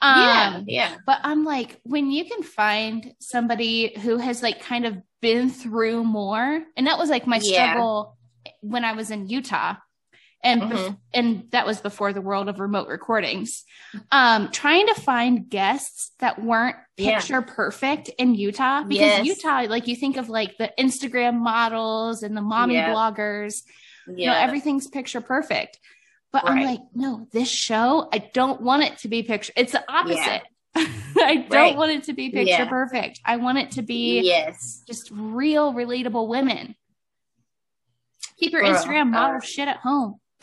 [0.01, 0.53] yeah.
[0.57, 0.95] Um Yeah.
[1.05, 6.03] but I'm like, when you can find somebody who has like kind of been through
[6.03, 7.71] more, and that was like my Yeah.
[7.71, 8.17] struggle
[8.61, 9.75] when I was in Utah.
[10.43, 10.97] And bef- Mhm.
[11.15, 13.63] and that was before the world of remote recordings.
[14.11, 17.17] Um, trying to find guests that weren't Yeah.
[17.17, 19.25] picture perfect in Utah because Yes.
[19.25, 22.93] Utah, like you think of like the Instagram models and the mommy Yeah.
[22.93, 23.63] bloggers,
[24.07, 24.15] Yeah.
[24.17, 25.79] you know, everything's picture perfect.
[26.31, 29.53] But I'm like, no, this show, I don't want it to be picture.
[29.55, 30.43] It's the opposite.
[30.75, 31.75] I don't Right.
[31.75, 32.69] want it to be picture Yeah.
[32.69, 33.21] perfect.
[33.25, 34.83] I want it to be yes.
[34.85, 36.75] just real, relatable women.
[38.37, 40.19] Keep your Girl, Instagram model uh, shit at home.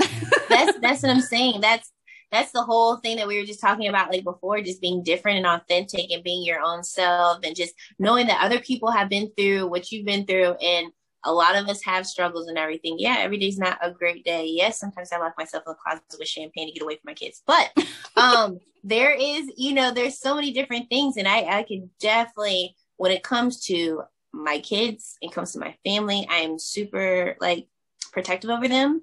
[0.48, 1.60] that's that's what I'm saying.
[1.60, 1.92] That's
[2.32, 5.38] that's the whole thing that we were just talking about like before, just being different
[5.38, 9.30] and authentic and being your own self and just knowing that other people have been
[9.38, 10.88] through what you've been through and
[11.24, 12.96] a lot of us have struggles and everything.
[12.98, 14.46] Yeah, every day's not a great day.
[14.46, 17.14] Yes, sometimes I lock myself in the closet with champagne to get away from my
[17.14, 17.42] kids.
[17.46, 17.72] But
[18.16, 22.76] um there is, you know, there's so many different things and I I can definitely
[22.96, 24.02] when it comes to
[24.32, 27.68] my kids, it comes to my family, I am super like
[28.12, 29.02] protective over them.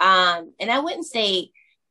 [0.00, 1.50] Um, and I wouldn't say,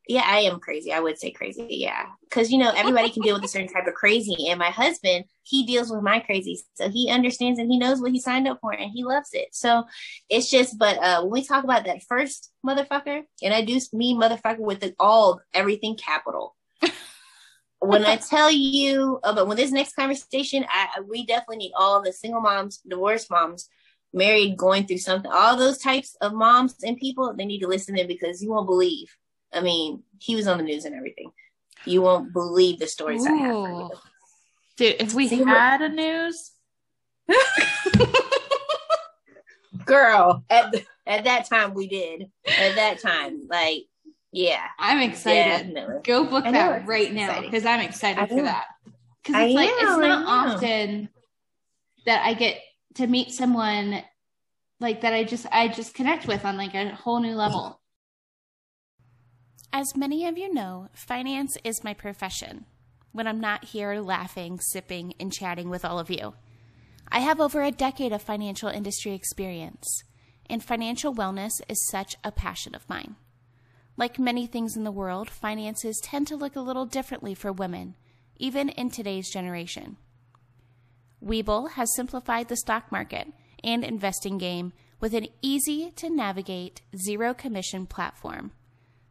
[0.09, 0.91] yeah, I am crazy.
[0.91, 1.67] I would say crazy.
[1.69, 2.07] Yeah.
[2.31, 4.49] Cause you know, everybody can deal with a certain type of crazy.
[4.49, 6.59] And my husband, he deals with my crazy.
[6.73, 9.49] So he understands and he knows what he signed up for and he loves it.
[9.51, 9.83] So
[10.27, 14.19] it's just, but, uh, when we talk about that first motherfucker, and I do mean
[14.19, 16.55] motherfucker with the all, everything capital.
[17.79, 22.01] when I tell you about when this next conversation, I, I- we definitely need all
[22.01, 23.69] the single moms, divorced moms,
[24.11, 27.95] married, going through something, all those types of moms and people, they need to listen
[27.95, 29.15] in because you won't believe.
[29.53, 31.31] I mean, he was on the news and everything.
[31.85, 33.51] You won't believe the stories I have.
[33.51, 33.89] for you.
[34.77, 36.51] Dude, if we See, had a news,
[39.85, 42.29] Girl, at the, at that time we did.
[42.47, 43.85] At that time, like,
[44.31, 45.73] yeah, I'm excited.
[45.73, 46.01] definitely.
[46.03, 48.65] Go book that it's right now because I'm excited for that.
[49.23, 51.09] Because I it's like it's know, I not often
[52.05, 52.59] that I get
[52.95, 54.03] to meet someone
[54.79, 55.13] like that.
[55.13, 57.78] I just I just connect with on like a whole new level.
[59.71, 62.65] As many of you know, finance is my profession.
[63.11, 66.33] When I'm not here laughing, sipping, and chatting with all of you,
[67.11, 70.03] I have over a decade of financial industry experience,
[70.49, 73.15] and financial wellness is such a passion of mine.
[73.95, 77.95] Like many things in the world, finances tend to look a little differently for women,
[78.37, 79.97] even in today's generation.
[81.23, 83.27] Webull has simplified the stock market
[83.63, 88.51] and investing game with an easy to navigate zero commission platform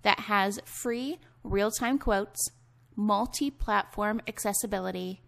[0.02, 2.50] that has free real time quotes,
[2.96, 5.22] multi platform accessibility,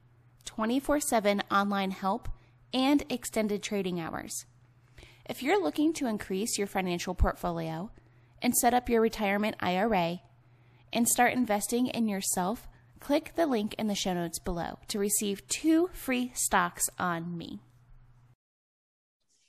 [0.44, 2.28] 24 7 online help,
[2.72, 4.46] and extended trading hours.
[5.28, 7.90] If you're looking to increase your financial portfolio
[8.42, 10.20] and set up your retirement IRA
[10.92, 12.68] and start investing in yourself,
[12.98, 17.60] click the link in the show notes below to receive two free stocks on me.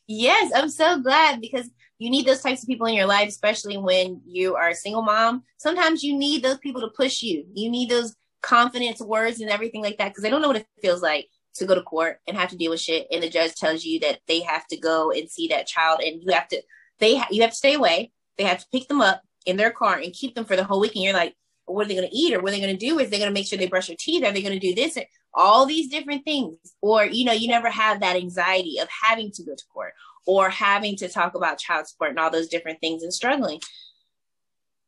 [0.07, 1.69] Yes, I'm so glad because
[1.99, 5.03] you need those types of people in your life, especially when you are a single
[5.03, 5.43] mom.
[5.57, 7.45] Sometimes you need those people to push you.
[7.53, 10.67] You need those confidence words and everything like that because they don't know what it
[10.81, 13.07] feels like to go to court and have to deal with shit.
[13.11, 16.21] And the judge tells you that they have to go and see that child, and
[16.23, 16.61] you have to
[16.99, 18.11] they ha- you have to stay away.
[18.37, 20.79] They have to pick them up in their car and keep them for the whole
[20.79, 20.95] week.
[20.95, 22.85] And you're like, what are they going to eat or what are they going to
[22.85, 22.99] do?
[22.99, 24.23] Is they going to make sure they brush their teeth?
[24.23, 24.97] Are they going to do this?
[25.33, 26.57] All these different things.
[26.81, 29.93] Or, you know, you never have that anxiety of having to go to court
[30.25, 33.59] or having to talk about child support and all those different things and struggling.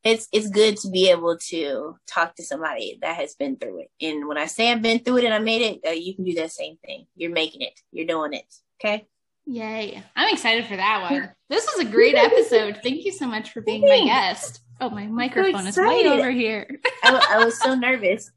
[0.03, 3.91] It's it's good to be able to talk to somebody that has been through it.
[4.02, 6.26] And when I say I've been through it and I made it, uh, you can
[6.26, 7.07] do that same thing.
[7.15, 7.80] You're making it.
[7.94, 8.44] You're doing it.
[8.84, 9.07] Okay.
[9.45, 10.03] Yay.
[10.15, 11.30] I'm excited for that one.
[11.49, 12.80] This was a great episode.
[12.84, 14.61] Thank you so much for being my guest.
[14.82, 16.80] Oh, my microphone is way over here.
[17.03, 18.30] I, I was so nervous.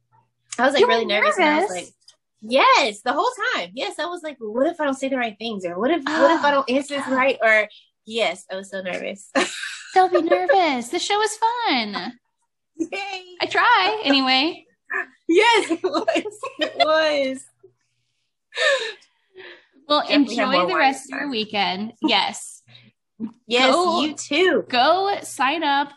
[0.58, 1.36] I was like You really nervous.
[1.36, 1.88] And I was like,
[2.48, 3.70] yes, the whole time.
[3.74, 6.02] Yes, I was like, what if I don't say the right things, or what if
[6.04, 7.68] what if I don't answer this right, or
[8.04, 9.30] yes, I was so nervous.
[9.94, 10.88] Don't be nervous.
[10.90, 12.12] The show is fun.
[12.76, 13.22] Yay!
[13.40, 14.64] I try anyway.
[15.28, 16.38] Yes, it was.
[16.60, 17.44] It was.
[19.88, 21.92] Well, Definitely enjoy the rest of your weekend.
[22.02, 22.62] Yes.
[23.46, 24.64] Yes, Go- you too.
[24.68, 25.92] Go sign up.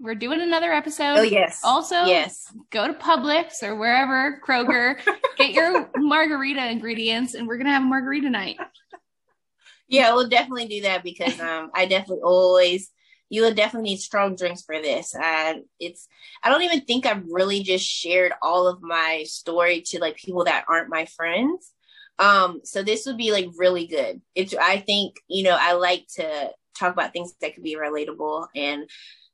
[0.00, 1.18] We're doing another episode.
[1.18, 1.60] Oh yes.
[1.64, 2.52] Also, yes.
[2.70, 5.00] go to Publix or wherever, Kroger,
[5.36, 8.58] get your margarita ingredients, and we're going to have a margarita night.
[9.88, 12.90] Yeah, we'll definitely do that because um I definitely always
[13.30, 15.14] you will definitely need strong drinks for this.
[15.14, 16.06] And it's
[16.42, 20.44] I don't even think I've really just shared all of my story to like people
[20.44, 21.72] that aren't my friends.
[22.18, 24.20] Um so this would be like really good.
[24.34, 28.46] It's I think, you know, I like to talk about things that could be relatable
[28.54, 28.88] and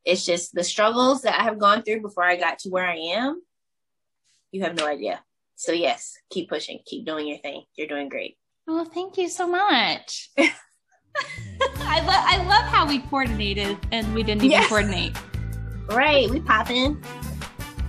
[0.05, 2.97] it's just the struggles that I have gone through before I got to where I
[2.97, 3.43] am.
[4.52, 5.22] You have no idea.
[5.56, 7.64] So yes, keep pushing, keep doing your thing.
[7.76, 8.36] You're doing great.
[8.66, 10.31] Well, thank you so much.
[10.39, 14.68] I love I love how we coordinated and we didn't even Yes.
[14.68, 15.16] coordinate.
[15.86, 17.02] Right, we popping.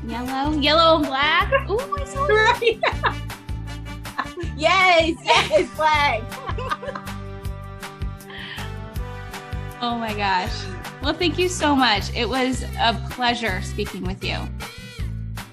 [0.08, 1.52] Yellow, yellow and black.
[1.70, 2.80] Ooh, I saw Right.
[4.58, 6.24] yes, yes, flag.
[9.82, 10.54] Oh my gosh.
[11.06, 12.12] Well, thank you so much.
[12.16, 14.40] It was a pleasure speaking with you.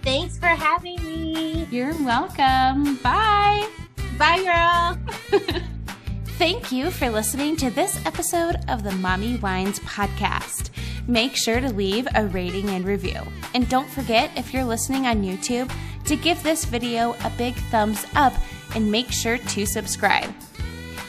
[0.00, 1.68] Thanks for having me.
[1.70, 2.96] You're welcome.
[3.02, 3.68] Bye.
[4.16, 5.42] Bye, girl.
[6.38, 10.70] Thank you for listening to this episode of the Mommy Wines podcast.
[11.06, 13.20] Make sure to leave a rating and review.
[13.52, 15.70] And don't forget, if you're listening on YouTube,
[16.06, 18.32] to give this video a big thumbs up
[18.74, 20.32] and make sure to subscribe.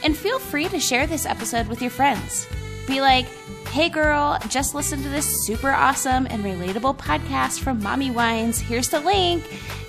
[0.04, 2.46] And feel free to share this episode with your friends.
[2.86, 3.28] Be like,
[3.74, 8.60] hey girl, just listen to this super awesome and relatable podcast from Mommy Wines.
[8.60, 9.44] Here's the link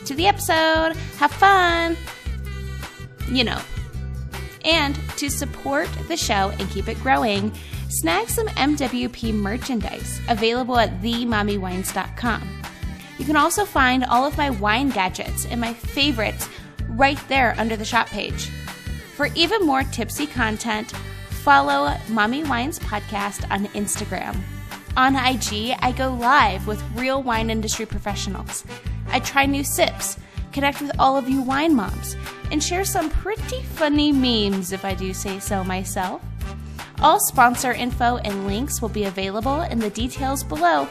[0.06, 0.97] to the episode.
[1.19, 1.94] Have fun.
[3.31, 3.61] You know.
[4.65, 7.52] And to support the show and keep it growing,
[7.90, 12.62] snag some MWP merchandise available at themommywines.com.
[13.19, 16.48] You can also find all of my wine gadgets and my favorites
[16.89, 18.47] right there under the shop page.
[19.15, 20.94] For even more tipsy content,
[21.45, 24.35] follow Mommy Wines Podcast on Instagram.
[24.97, 28.65] On IG, I go live with real wine industry professionals.
[29.09, 30.16] I try new sips,
[30.55, 32.16] connect with all of you wine moms,
[32.51, 36.23] and share some pretty funny memes if I do say so myself.
[37.03, 40.89] All sponsor info and links will be available in the details below.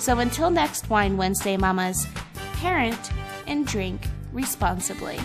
[0.00, 2.08] So until next Wine Wednesday, mamas,
[2.54, 3.12] parent
[3.46, 4.02] and drink
[4.32, 5.20] responsibly.